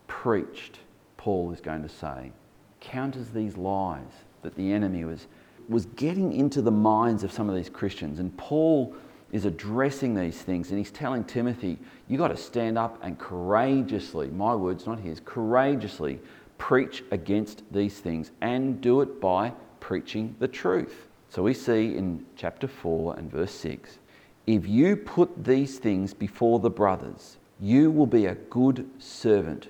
preached 0.08 0.80
Paul 1.20 1.52
is 1.52 1.60
going 1.60 1.84
to 1.84 1.90
say, 1.90 2.32
counters 2.80 3.28
these 3.28 3.58
lies 3.58 4.24
that 4.42 4.56
the 4.56 4.72
enemy 4.72 5.04
was, 5.04 5.28
was 5.68 5.86
getting 5.98 6.32
into 6.32 6.62
the 6.62 6.72
minds 6.72 7.26
of 7.26 7.32
some 7.34 7.50
of 7.50 7.56
these 7.58 7.68
Christians. 7.68 8.20
And 8.20 8.36
Paul 8.38 8.96
is 9.34 9.44
addressing 9.44 10.16
these 10.16 10.42
things 10.42 10.70
and 10.70 10.78
he's 10.78 10.92
telling 10.92 11.26
Timothy, 11.26 11.78
you've 12.08 12.20
got 12.20 12.30
to 12.30 12.38
stand 12.38 12.78
up 12.78 13.00
and 13.04 13.20
courageously, 13.20 14.30
my 14.30 14.56
words, 14.56 14.88
not 14.88 14.98
his, 14.98 15.20
courageously 15.26 16.22
preach 16.58 17.04
against 17.12 17.64
these 17.70 18.00
things 18.00 18.32
and 18.40 18.80
do 18.80 19.02
it 19.02 19.20
by 19.20 19.52
preaching 19.82 20.38
the 20.40 20.48
truth. 20.48 21.10
So 21.28 21.44
we 21.44 21.54
see 21.54 21.98
in 21.98 22.26
chapter 22.38 22.66
4 22.70 23.18
and 23.18 23.30
verse 23.30 23.52
6 23.52 24.00
if 24.48 24.66
you 24.66 24.96
put 24.96 25.44
these 25.44 25.80
things 25.80 26.14
before 26.14 26.60
the 26.60 26.70
brothers, 26.70 27.36
you 27.60 27.92
will 27.92 28.08
be 28.08 28.28
a 28.28 28.36
good 28.36 28.90
servant 29.00 29.68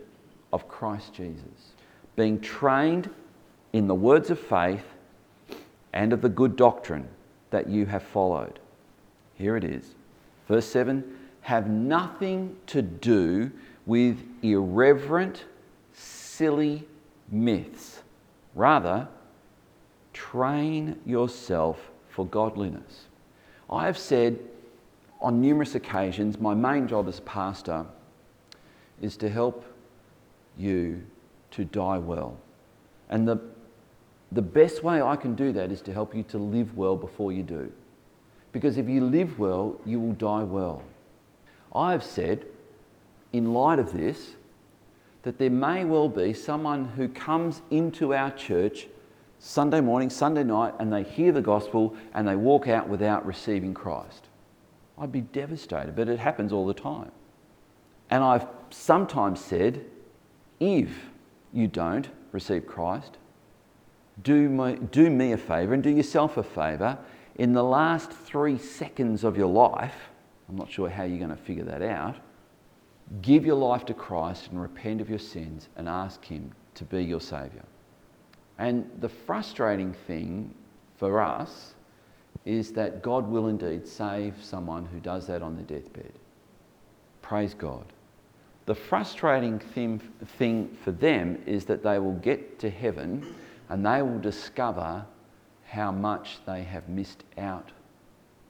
of 0.52 0.68
Christ 0.68 1.14
Jesus, 1.14 1.74
being 2.16 2.40
trained 2.40 3.10
in 3.74 3.88
the 3.88 3.96
words 3.96 4.30
of 4.30 4.40
faith 4.40 4.86
and 5.94 6.14
of 6.14 6.22
the 6.22 6.30
good 6.30 6.56
doctrine 6.56 7.08
that 7.52 7.70
you 7.70 7.86
have 7.86 8.04
followed. 8.04 8.60
Here 9.36 9.56
it 9.56 9.64
is. 9.64 9.96
Verse 10.48 10.66
7 10.66 11.16
have 11.42 11.70
nothing 11.70 12.56
to 12.68 12.82
do 12.82 13.50
with 13.86 14.20
irreverent, 14.44 15.46
silly 15.94 16.86
myths. 17.32 18.04
Rather, 18.54 19.08
train 20.14 21.00
yourself 21.06 21.90
for 22.10 22.26
godliness. 22.26 23.06
I 23.70 23.86
have 23.86 23.98
said 23.98 24.38
on 25.22 25.42
numerous 25.42 25.76
occasions, 25.76 26.40
my 26.40 26.54
main 26.54 26.88
job 26.88 27.08
as 27.08 27.20
pastor 27.22 27.86
is 29.02 29.18
to 29.18 29.30
help 29.30 29.64
you 30.60 31.04
to 31.52 31.66
die 31.66 31.98
well. 31.98 32.38
And 33.10 33.28
the, 33.28 33.40
the 34.32 34.42
best 34.42 34.84
way 34.84 35.02
I 35.02 35.16
can 35.16 35.36
do 35.36 35.52
that 35.54 35.72
is 35.72 35.82
to 35.84 35.94
help 35.94 36.14
you 36.14 36.24
to 36.24 36.38
live 36.38 36.78
well 36.78 36.96
before 36.96 37.32
you 37.32 37.44
do. 37.44 37.72
Because 38.52 38.78
if 38.78 38.88
you 38.88 39.02
live 39.04 39.40
well, 39.40 39.80
you 39.86 40.00
will 40.00 40.14
die 40.14 40.44
well. 40.44 40.84
I 41.74 41.92
have 41.92 42.04
said, 42.04 42.46
in 43.32 43.54
light 43.54 43.80
of 43.80 43.94
this, 43.94 44.36
that 45.24 45.38
there 45.38 45.50
may 45.50 45.86
well 45.86 46.10
be 46.10 46.34
someone 46.34 46.86
who 46.86 47.08
comes 47.08 47.62
into 47.70 48.14
our 48.14 48.32
church 48.32 48.88
Sunday 49.40 49.82
morning, 49.82 50.10
Sunday 50.10 50.44
night, 50.44 50.74
and 50.80 50.92
they 50.92 51.04
hear 51.04 51.32
the 51.32 51.42
gospel 51.42 51.96
and 52.14 52.28
they 52.28 52.36
walk 52.36 52.68
out 52.68 52.90
without 52.90 53.26
receiving 53.26 53.74
Christ. 53.74 54.28
I'd 54.98 55.12
be 55.12 55.22
devastated, 55.22 55.96
but 55.96 56.10
it 56.10 56.20
happens 56.20 56.52
all 56.52 56.66
the 56.66 56.74
time. 56.74 57.12
And 58.10 58.24
I've 58.24 58.48
sometimes 58.70 59.40
said, 59.40 59.86
if 60.60 60.90
you 61.54 61.68
don't 61.68 62.10
receive 62.32 62.68
Christ, 62.68 63.18
do 64.24 64.50
me, 64.50 64.76
do 64.92 65.10
me 65.10 65.32
a 65.32 65.38
favour 65.38 65.74
and 65.74 65.84
do 65.84 65.90
yourself 65.90 66.38
a 66.38 66.44
favour. 66.44 66.98
In 67.36 67.54
the 67.54 67.64
last 67.64 68.12
three 68.12 68.58
seconds 68.58 69.24
of 69.24 69.38
your 69.38 69.48
life, 69.48 70.10
I'm 70.50 70.58
not 70.58 70.70
sure 70.70 70.90
how 70.90 71.04
you're 71.04 71.20
going 71.20 71.30
to 71.30 71.44
figure 71.44 71.64
that 71.64 71.82
out, 71.82 72.18
give 73.22 73.46
your 73.46 73.56
life 73.56 73.86
to 73.86 73.94
Christ 73.94 74.50
and 74.52 74.62
repent 74.62 75.00
of 75.00 75.10
your 75.10 75.20
sins 75.20 75.70
and 75.78 75.88
ask 75.88 76.24
Him 76.26 76.52
to 76.76 76.84
be 76.84 77.04
your 77.04 77.22
Saviour. 77.22 77.64
And 78.58 78.90
the 79.00 79.10
frustrating 79.10 79.94
thing 79.94 80.54
for 80.98 81.22
us 81.22 81.76
is 82.46 82.74
that 82.74 83.02
God 83.02 83.28
will 83.28 83.48
indeed 83.48 83.88
save 83.88 84.36
someone 84.42 84.86
who 84.86 85.00
does 85.00 85.28
that 85.28 85.42
on 85.42 85.56
their 85.56 85.66
deathbed. 85.66 86.12
Praise 87.22 87.54
God. 87.54 87.86
The 88.70 88.76
frustrating 88.76 89.58
thing, 89.58 89.98
thing 90.38 90.78
for 90.84 90.92
them 90.92 91.42
is 91.48 91.66
that 91.66 91.82
they 91.82 91.98
will 91.98 92.14
get 92.14 92.60
to 92.60 92.70
heaven 92.70 93.26
and 93.68 93.84
they 93.84 94.04
will 94.04 94.20
discover 94.20 95.04
how 95.66 95.92
much 95.92 96.38
they 96.46 96.62
have 96.62 96.88
missed 96.88 97.24
out 97.40 97.72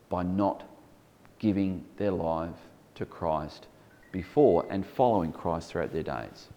by 0.09 0.23
not 0.23 0.65
giving 1.37 1.85
their 1.95 2.11
life 2.11 2.59
to 2.95 3.05
Christ 3.05 3.67
before 4.11 4.65
and 4.69 4.85
following 4.85 5.31
Christ 5.31 5.71
throughout 5.71 5.93
their 5.93 6.03
days. 6.03 6.49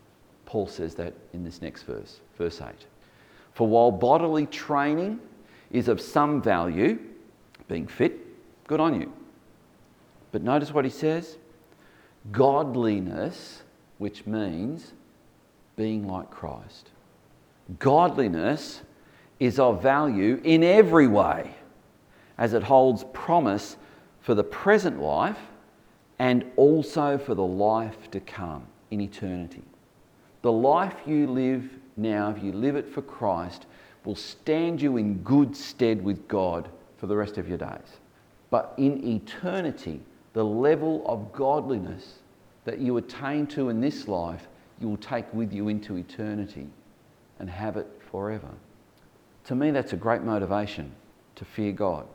Paul 0.44 0.66
says 0.66 0.96
that 0.96 1.14
in 1.32 1.44
this 1.44 1.62
next 1.62 1.84
verse, 1.84 2.18
verse 2.36 2.60
8. 2.60 2.66
For 3.54 3.68
while 3.68 3.92
bodily 3.92 4.46
training 4.46 5.20
is 5.70 5.86
of 5.86 6.00
some 6.00 6.42
value, 6.42 6.98
being 7.68 7.86
fit, 7.86 8.66
good 8.66 8.80
on 8.80 9.00
you. 9.00 9.12
But 10.32 10.42
notice 10.42 10.74
what 10.74 10.84
he 10.84 10.90
says 10.90 11.38
godliness 12.30 13.62
which 13.98 14.26
means 14.26 14.92
being 15.76 16.06
like 16.06 16.30
Christ. 16.30 16.90
Godliness 17.78 18.82
is 19.40 19.58
of 19.58 19.82
value 19.82 20.40
in 20.44 20.62
every 20.62 21.06
way, 21.06 21.54
as 22.38 22.52
it 22.52 22.62
holds 22.62 23.04
promise 23.12 23.76
for 24.20 24.34
the 24.34 24.44
present 24.44 25.00
life 25.00 25.38
and 26.18 26.44
also 26.56 27.18
for 27.18 27.34
the 27.34 27.44
life 27.44 28.10
to 28.10 28.20
come 28.20 28.66
in 28.90 29.00
eternity. 29.00 29.62
The 30.42 30.52
life 30.52 30.94
you 31.06 31.26
live 31.26 31.68
now, 31.96 32.30
if 32.30 32.42
you 32.42 32.52
live 32.52 32.76
it 32.76 32.88
for 32.88 33.02
Christ, 33.02 33.66
will 34.04 34.16
stand 34.16 34.80
you 34.82 34.96
in 34.96 35.18
good 35.18 35.56
stead 35.56 36.02
with 36.02 36.26
God 36.28 36.68
for 36.96 37.06
the 37.06 37.16
rest 37.16 37.38
of 37.38 37.48
your 37.48 37.58
days. 37.58 38.00
But 38.50 38.74
in 38.76 39.06
eternity, 39.06 40.00
the 40.32 40.44
level 40.44 41.02
of 41.06 41.32
godliness 41.32 42.18
that 42.64 42.78
you 42.78 42.96
attain 42.96 43.46
to 43.48 43.68
in 43.68 43.80
this 43.80 44.08
life, 44.08 44.46
you 44.80 44.88
will 44.88 44.96
take 44.96 45.32
with 45.34 45.52
you 45.52 45.68
into 45.68 45.96
eternity 45.96 46.66
and 47.38 47.50
have 47.50 47.76
it 47.76 47.86
forever. 48.10 48.48
To 49.44 49.54
me, 49.54 49.70
that's 49.70 49.92
a 49.92 49.96
great 49.96 50.22
motivation 50.22 50.92
to 51.34 51.44
fear 51.44 51.72
God 51.72 52.06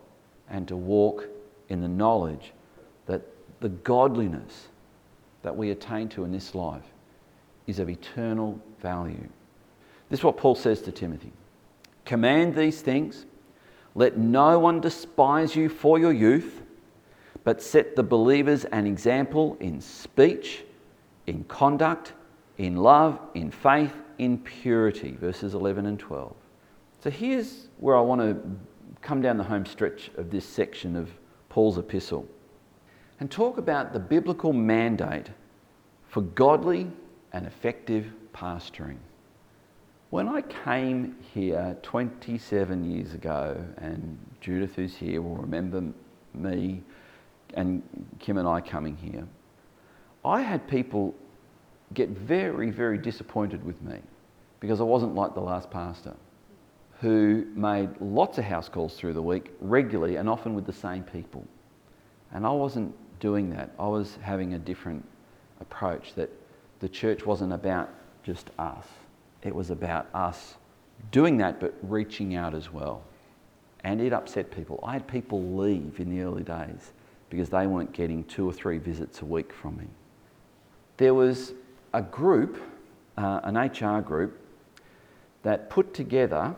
and 0.50 0.68
to 0.68 0.76
walk 0.76 1.28
in 1.70 1.82
the 1.82 1.88
knowledge 1.88 2.54
that 3.06 3.22
the 3.60 3.70
godliness 3.70 4.68
that 5.42 5.56
we 5.56 5.72
attain 5.72 6.10
to 6.10 6.24
in 6.24 6.32
this 6.32 6.56
life 6.56 6.84
is 7.68 7.80
of 7.80 7.90
eternal 7.90 8.60
value. 8.82 9.28
This 10.10 10.22
is 10.22 10.24
what 10.24 10.38
Paul 10.38 10.56
says 10.56 10.82
to 10.84 10.92
Timothy 10.92 11.32
Command 12.06 12.56
these 12.56 12.82
things, 12.82 13.26
let 13.94 14.18
no 14.18 14.60
one 14.60 14.80
despise 14.80 15.56
you 15.56 15.68
for 15.68 16.00
your 16.00 16.14
youth, 16.14 16.62
but 17.48 17.62
set 17.62 17.96
the 17.96 18.04
believers 18.04 18.66
an 18.66 18.86
example 18.86 19.56
in 19.62 19.80
speech, 19.80 20.66
in 21.28 21.46
conduct, 21.46 22.12
in 22.58 22.76
love, 22.76 23.18
in 23.36 23.50
faith, 23.50 23.94
in 24.18 24.38
purity. 24.38 25.16
Verses 25.22 25.54
11 25.54 25.86
and 25.86 25.98
12. 25.98 26.36
So 27.02 27.10
here's 27.10 27.70
where 27.78 27.96
I 27.96 28.02
want 28.02 28.20
to 28.20 28.38
come 29.00 29.22
down 29.22 29.38
the 29.38 29.46
home 29.46 29.66
stretch 29.66 30.12
of 30.18 30.30
this 30.30 30.44
section 30.44 30.98
of 30.98 31.10
Paul's 31.48 31.78
epistle 31.78 32.28
and 33.22 33.32
talk 33.32 33.58
about 33.58 33.94
the 33.94 34.00
biblical 34.00 34.52
mandate 34.52 35.30
for 36.10 36.24
godly 36.24 36.92
and 37.32 37.48
effective 37.48 38.08
pastoring. 38.34 38.98
When 40.10 40.28
I 40.28 40.42
came 40.42 41.16
here 41.34 41.78
27 41.82 42.84
years 42.84 43.14
ago, 43.14 43.56
and 43.78 44.18
Judith, 44.42 44.76
who's 44.76 44.98
here, 44.98 45.22
will 45.22 45.38
remember 45.38 45.82
me 46.34 46.84
and 47.54 47.82
Kim 48.20 48.38
and 48.38 48.48
I 48.48 48.62
coming 48.62 48.96
here, 48.98 49.28
I 50.24 50.42
had 50.42 50.68
people 50.68 51.16
get 51.94 52.10
very, 52.10 52.70
very 52.70 52.98
disappointed 52.98 53.64
with 53.64 53.82
me 53.82 54.00
because 54.60 54.82
I 54.82 54.84
wasn't 54.84 55.16
like 55.16 55.34
the 55.34 55.42
last 55.42 55.70
pastor 55.72 56.14
who 57.00 57.46
made 57.54 57.90
lots 58.00 58.38
of 58.38 58.44
house 58.44 58.68
calls 58.68 58.96
through 58.96 59.14
the 59.14 59.22
week 59.22 59.52
regularly 59.62 60.16
and 60.16 60.28
often 60.28 60.56
with 60.56 60.66
the 60.66 60.74
same 60.74 61.04
people. 61.04 61.46
And 62.32 62.46
I 62.46 62.52
wasn't 62.52 62.94
doing 63.20 63.50
that. 63.52 63.72
I 63.80 63.88
was 63.88 64.18
having 64.22 64.56
a 64.56 64.60
different 64.60 65.06
approach 65.62 66.16
that 66.16 66.30
the 66.80 66.90
church 66.90 67.26
wasn't 67.26 67.54
about 67.54 67.90
just 68.24 68.50
us, 68.60 68.86
it 69.44 69.56
was 69.56 69.70
about 69.70 70.08
us 70.14 70.56
doing 71.12 71.38
that 71.38 71.60
but 71.60 71.74
reaching 71.82 72.36
out 72.36 72.54
as 72.54 72.74
well. 72.74 73.04
And 73.84 74.02
it 74.02 74.12
upset 74.12 74.52
people. 74.52 74.80
I 74.84 74.94
had 74.94 75.08
people 75.08 75.56
leave 75.56 76.00
in 76.00 76.10
the 76.10 76.22
early 76.22 76.44
days 76.44 76.92
because 77.30 77.50
they 77.50 77.68
weren't 77.68 77.92
getting 77.94 78.24
two 78.26 78.48
or 78.48 78.54
three 78.54 78.78
visits 78.78 79.22
a 79.22 79.26
week 79.26 79.52
from 79.54 79.78
me. 79.78 79.86
There 80.98 81.14
was 81.14 81.54
a 81.94 82.02
group, 82.02 82.62
uh, 83.18 83.42
an 83.44 83.58
HR 83.58 84.02
group, 84.02 84.40
that 85.44 85.70
put 85.70 85.94
together 85.94 86.56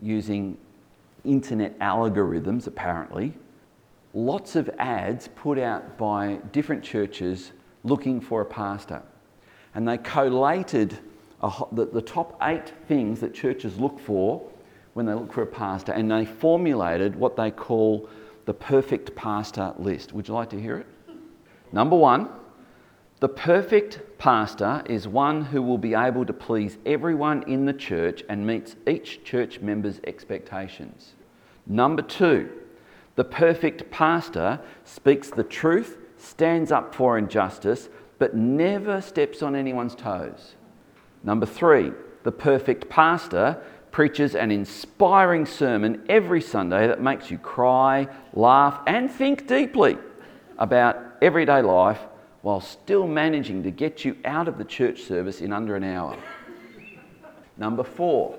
using 0.00 0.56
internet 1.24 1.78
algorithms 1.78 2.66
apparently 2.66 3.34
lots 4.14 4.56
of 4.56 4.68
ads 4.78 5.28
put 5.28 5.58
out 5.58 5.96
by 5.96 6.38
different 6.52 6.82
churches 6.82 7.52
looking 7.84 8.20
for 8.20 8.42
a 8.42 8.44
pastor. 8.44 9.02
And 9.74 9.88
they 9.88 9.98
collated 9.98 10.98
a, 11.40 11.50
the, 11.72 11.86
the 11.86 12.02
top 12.02 12.38
eight 12.42 12.72
things 12.88 13.20
that 13.20 13.34
churches 13.34 13.78
look 13.78 13.98
for 13.98 14.48
when 14.94 15.06
they 15.06 15.14
look 15.14 15.32
for 15.32 15.42
a 15.42 15.46
pastor, 15.46 15.92
and 15.92 16.10
they 16.10 16.26
formulated 16.26 17.16
what 17.16 17.34
they 17.34 17.50
call 17.50 18.08
the 18.44 18.54
perfect 18.54 19.14
pastor 19.14 19.74
list. 19.78 20.12
Would 20.12 20.28
you 20.28 20.34
like 20.34 20.50
to 20.50 20.60
hear 20.60 20.78
it? 20.78 20.86
Number 21.72 21.96
one, 21.96 22.28
the 23.20 23.28
perfect 23.28 24.00
pastor 24.18 24.82
is 24.86 25.06
one 25.06 25.44
who 25.44 25.62
will 25.62 25.78
be 25.78 25.94
able 25.94 26.26
to 26.26 26.32
please 26.32 26.76
everyone 26.84 27.44
in 27.44 27.66
the 27.66 27.72
church 27.72 28.24
and 28.28 28.46
meets 28.46 28.74
each 28.88 29.22
church 29.24 29.60
member's 29.60 30.00
expectations. 30.04 31.12
Number 31.66 32.02
two, 32.02 32.50
the 33.14 33.24
perfect 33.24 33.90
pastor 33.90 34.60
speaks 34.84 35.30
the 35.30 35.44
truth, 35.44 35.98
stands 36.16 36.72
up 36.72 36.94
for 36.94 37.16
injustice, 37.16 37.88
but 38.18 38.34
never 38.34 39.00
steps 39.00 39.42
on 39.42 39.54
anyone's 39.54 39.94
toes. 39.94 40.56
Number 41.22 41.46
three, 41.46 41.92
the 42.24 42.32
perfect 42.32 42.88
pastor 42.88 43.62
preaches 43.92 44.34
an 44.34 44.50
inspiring 44.50 45.46
sermon 45.46 46.02
every 46.08 46.40
Sunday 46.40 46.86
that 46.86 47.00
makes 47.00 47.30
you 47.30 47.38
cry, 47.38 48.08
laugh, 48.32 48.80
and 48.86 49.10
think 49.10 49.46
deeply 49.46 49.98
about 50.58 50.98
everyday 51.20 51.62
life 51.62 52.00
while 52.40 52.60
still 52.60 53.06
managing 53.06 53.62
to 53.62 53.70
get 53.70 54.04
you 54.04 54.16
out 54.24 54.48
of 54.48 54.58
the 54.58 54.64
church 54.64 55.02
service 55.02 55.40
in 55.40 55.52
under 55.52 55.76
an 55.76 55.84
hour. 55.84 56.18
Number 57.56 57.84
four, 57.84 58.38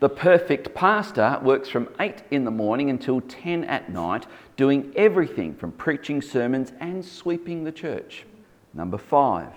the 0.00 0.08
perfect 0.08 0.74
pastor 0.74 1.38
works 1.42 1.68
from 1.68 1.88
8 2.00 2.24
in 2.32 2.44
the 2.44 2.50
morning 2.50 2.90
until 2.90 3.20
10 3.20 3.64
at 3.64 3.88
night, 3.88 4.26
doing 4.56 4.92
everything 4.96 5.54
from 5.54 5.70
preaching 5.70 6.20
sermons 6.20 6.72
and 6.80 7.04
sweeping 7.04 7.62
the 7.62 7.70
church. 7.70 8.24
Number 8.74 8.98
five, 8.98 9.52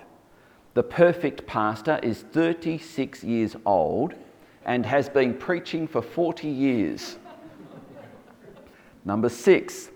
the 0.74 0.84
perfect 0.84 1.46
pastor 1.48 1.98
is 2.00 2.22
36 2.22 3.24
years 3.24 3.56
old 3.66 4.14
and 4.66 4.84
has 4.84 5.08
been 5.08 5.32
preaching 5.32 5.86
for 5.86 6.02
40 6.02 6.48
years. 6.48 7.16
Number 9.04 9.28
six, 9.28 9.88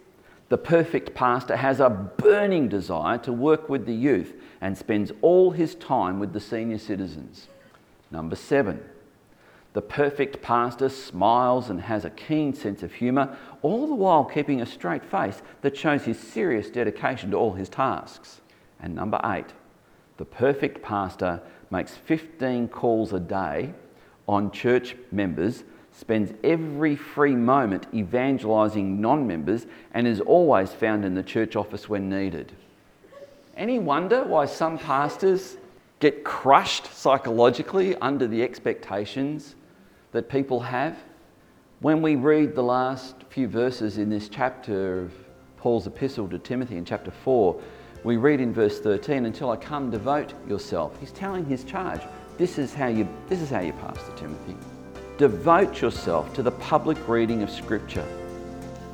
the 0.49 0.57
perfect 0.57 1.13
pastor 1.15 1.57
has 1.57 1.81
a 1.81 1.91
burning 1.91 2.69
desire 2.69 3.19
to 3.19 3.33
work 3.33 3.69
with 3.69 3.85
the 3.85 3.95
youth 3.95 4.35
and 4.61 4.79
spends 4.79 5.13
all 5.21 5.51
his 5.51 5.75
time 5.75 6.21
with 6.21 6.33
the 6.33 6.41
senior 6.41 6.79
citizens. 6.79 7.49
Number 8.13 8.37
seven, 8.37 8.81
the 9.73 9.83
perfect 9.83 10.41
pastor 10.41 10.89
smiles 10.89 11.71
and 11.71 11.81
has 11.81 12.05
a 12.05 12.11
keen 12.11 12.55
sense 12.55 12.85
of 12.85 12.93
humour, 12.93 13.37
all 13.63 13.89
the 13.89 13.95
while 13.95 14.25
keeping 14.25 14.61
a 14.61 14.67
straight 14.67 15.05
face 15.05 15.43
that 15.63 15.77
shows 15.77 16.05
his 16.05 16.19
serious 16.19 16.71
dedication 16.71 17.33
to 17.33 17.37
all 17.37 17.53
his 17.53 17.69
tasks. 17.69 18.41
And 18.81 18.95
number 18.95 19.21
eight, 19.25 19.53
the 20.17 20.25
perfect 20.25 20.83
pastor 20.83 21.41
makes 21.71 21.95
15 21.97 22.69
calls 22.69 23.13
a 23.13 23.21
day 23.21 23.75
on 24.29 24.51
church 24.51 24.97
members, 25.11 25.65
spends 25.93 26.33
every 26.45 26.97
free 26.97 27.35
moment 27.35 27.87
evangelising 27.95 29.01
non 29.01 29.27
members, 29.27 29.67
and 29.93 30.07
is 30.07 30.21
always 30.21 30.73
found 30.73 31.05
in 31.05 31.15
the 31.15 31.23
church 31.23 31.57
office 31.57 31.89
when 31.89 32.09
needed. 32.09 32.53
Any 33.57 33.79
wonder 33.79 34.25
why 34.25 34.47
some 34.47 34.79
pastors 34.79 35.57
get 35.99 36.25
crushed 36.25 36.87
psychologically 36.95 37.95
under 37.97 38.27
the 38.27 38.43
expectations 38.43 39.55
that 40.13 40.29
people 40.29 40.61
have. 40.61 40.97
When 41.81 42.03
we 42.03 42.17
read 42.17 42.55
the 42.55 42.63
last 42.63 43.17
few 43.29 43.49
verses 43.49 43.99
in 43.99 44.09
this 44.09 44.29
chapter 44.29 45.03
of 45.03 45.13
Paul's 45.57 45.87
epistle 45.87 46.29
to 46.29 46.39
Timothy 46.39 46.77
in 46.77 46.85
chapter 46.85 47.11
4, 47.11 47.61
we 48.03 48.17
read 48.17 48.41
in 48.41 48.53
verse 48.53 48.81
13, 48.81 49.27
until 49.27 49.51
I 49.51 49.57
come, 49.57 49.91
devote 49.91 50.33
yourself. 50.49 50.99
He's 50.99 51.13
telling 51.13 51.45
his 51.45 51.65
charge. 51.65 52.01
This 52.39 52.59
is 52.59 52.73
how 52.73 52.87
you, 52.87 53.09
this 53.29 53.41
is 53.41 53.51
how 53.51 53.61
you 53.61 53.73
pastor 53.75 54.13
Timothy. 54.17 54.57
Devote 55.19 55.81
yourself 55.81 56.33
to 56.35 56.43
the 56.43 56.53
public 56.53 57.09
reading 57.09 57.43
of 57.43 57.51
Scripture 57.51 58.07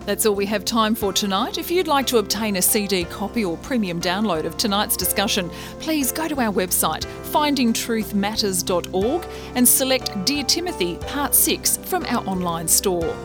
that's 0.06 0.24
all 0.24 0.36
we 0.36 0.46
have 0.46 0.64
time 0.64 0.94
for 0.94 1.12
tonight. 1.12 1.58
If 1.58 1.68
you'd 1.68 1.88
like 1.88 2.06
to 2.06 2.18
obtain 2.18 2.54
a 2.56 2.62
CD 2.62 3.02
copy 3.04 3.44
or 3.44 3.56
premium 3.56 4.00
download 4.00 4.44
of 4.44 4.56
tonight's 4.56 4.96
discussion, 4.96 5.50
please 5.80 6.12
go 6.12 6.28
to 6.28 6.40
our 6.40 6.52
website, 6.52 7.04
findingtruthmatters.org, 7.32 9.26
and 9.56 9.66
select 9.66 10.24
Dear 10.24 10.44
Timothy 10.44 10.94
Part 11.08 11.34
6 11.34 11.78
from 11.78 12.06
our 12.06 12.24
online 12.28 12.68
store. 12.68 13.16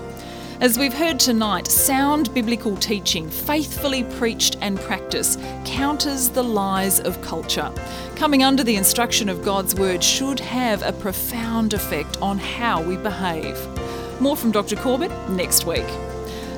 As 0.62 0.78
we've 0.78 0.93
heard 0.93 1.19
tonight, 1.19 1.65
sound 1.65 2.32
biblical 2.36 2.78
teaching, 2.78 3.28
faithfully 3.28 4.04
preached 4.04 4.58
and 4.62 4.80
practiced, 4.80 5.39
counters 5.65 6.30
the 6.30 6.43
lies 6.43 7.00
of 7.00 7.19
culture. 7.24 7.74
Coming 8.15 8.43
under 8.43 8.63
the 8.63 8.76
instruction 8.76 9.28
of 9.28 9.43
God's 9.43 9.74
Word 9.74 10.04
should 10.04 10.39
have 10.39 10.84
a 10.84 10.93
profound 10.93 11.74
effect 11.74 12.21
on 12.21 12.38
how 12.38 12.80
we 12.80 12.95
behave. 12.95 13.58
More 14.21 14.38
from 14.38 14.52
Dr. 14.52 14.76
Corbett 14.76 15.12
next 15.32 15.65
week. 15.65 15.88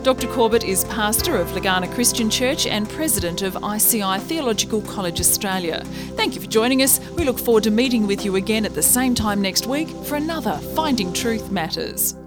Dr. 0.03 0.27
Corbett 0.27 0.65
is 0.65 0.83
pastor 0.83 1.37
of 1.37 1.47
Legana 1.51 1.89
Christian 1.93 2.29
Church 2.29 2.67
and 2.67 2.89
president 2.89 3.41
of 3.41 3.55
ICI 3.63 4.19
Theological 4.19 4.81
College 4.81 5.21
Australia. 5.21 5.81
Thank 6.17 6.35
you 6.35 6.41
for 6.41 6.47
joining 6.47 6.81
us. 6.81 6.99
We 7.11 7.23
look 7.23 7.39
forward 7.39 7.63
to 7.63 7.71
meeting 7.71 8.05
with 8.05 8.25
you 8.25 8.35
again 8.35 8.65
at 8.65 8.73
the 8.73 8.83
same 8.83 9.15
time 9.15 9.41
next 9.41 9.65
week 9.65 9.87
for 9.87 10.15
another 10.15 10.57
Finding 10.75 11.13
Truth 11.13 11.51
Matters. 11.51 12.17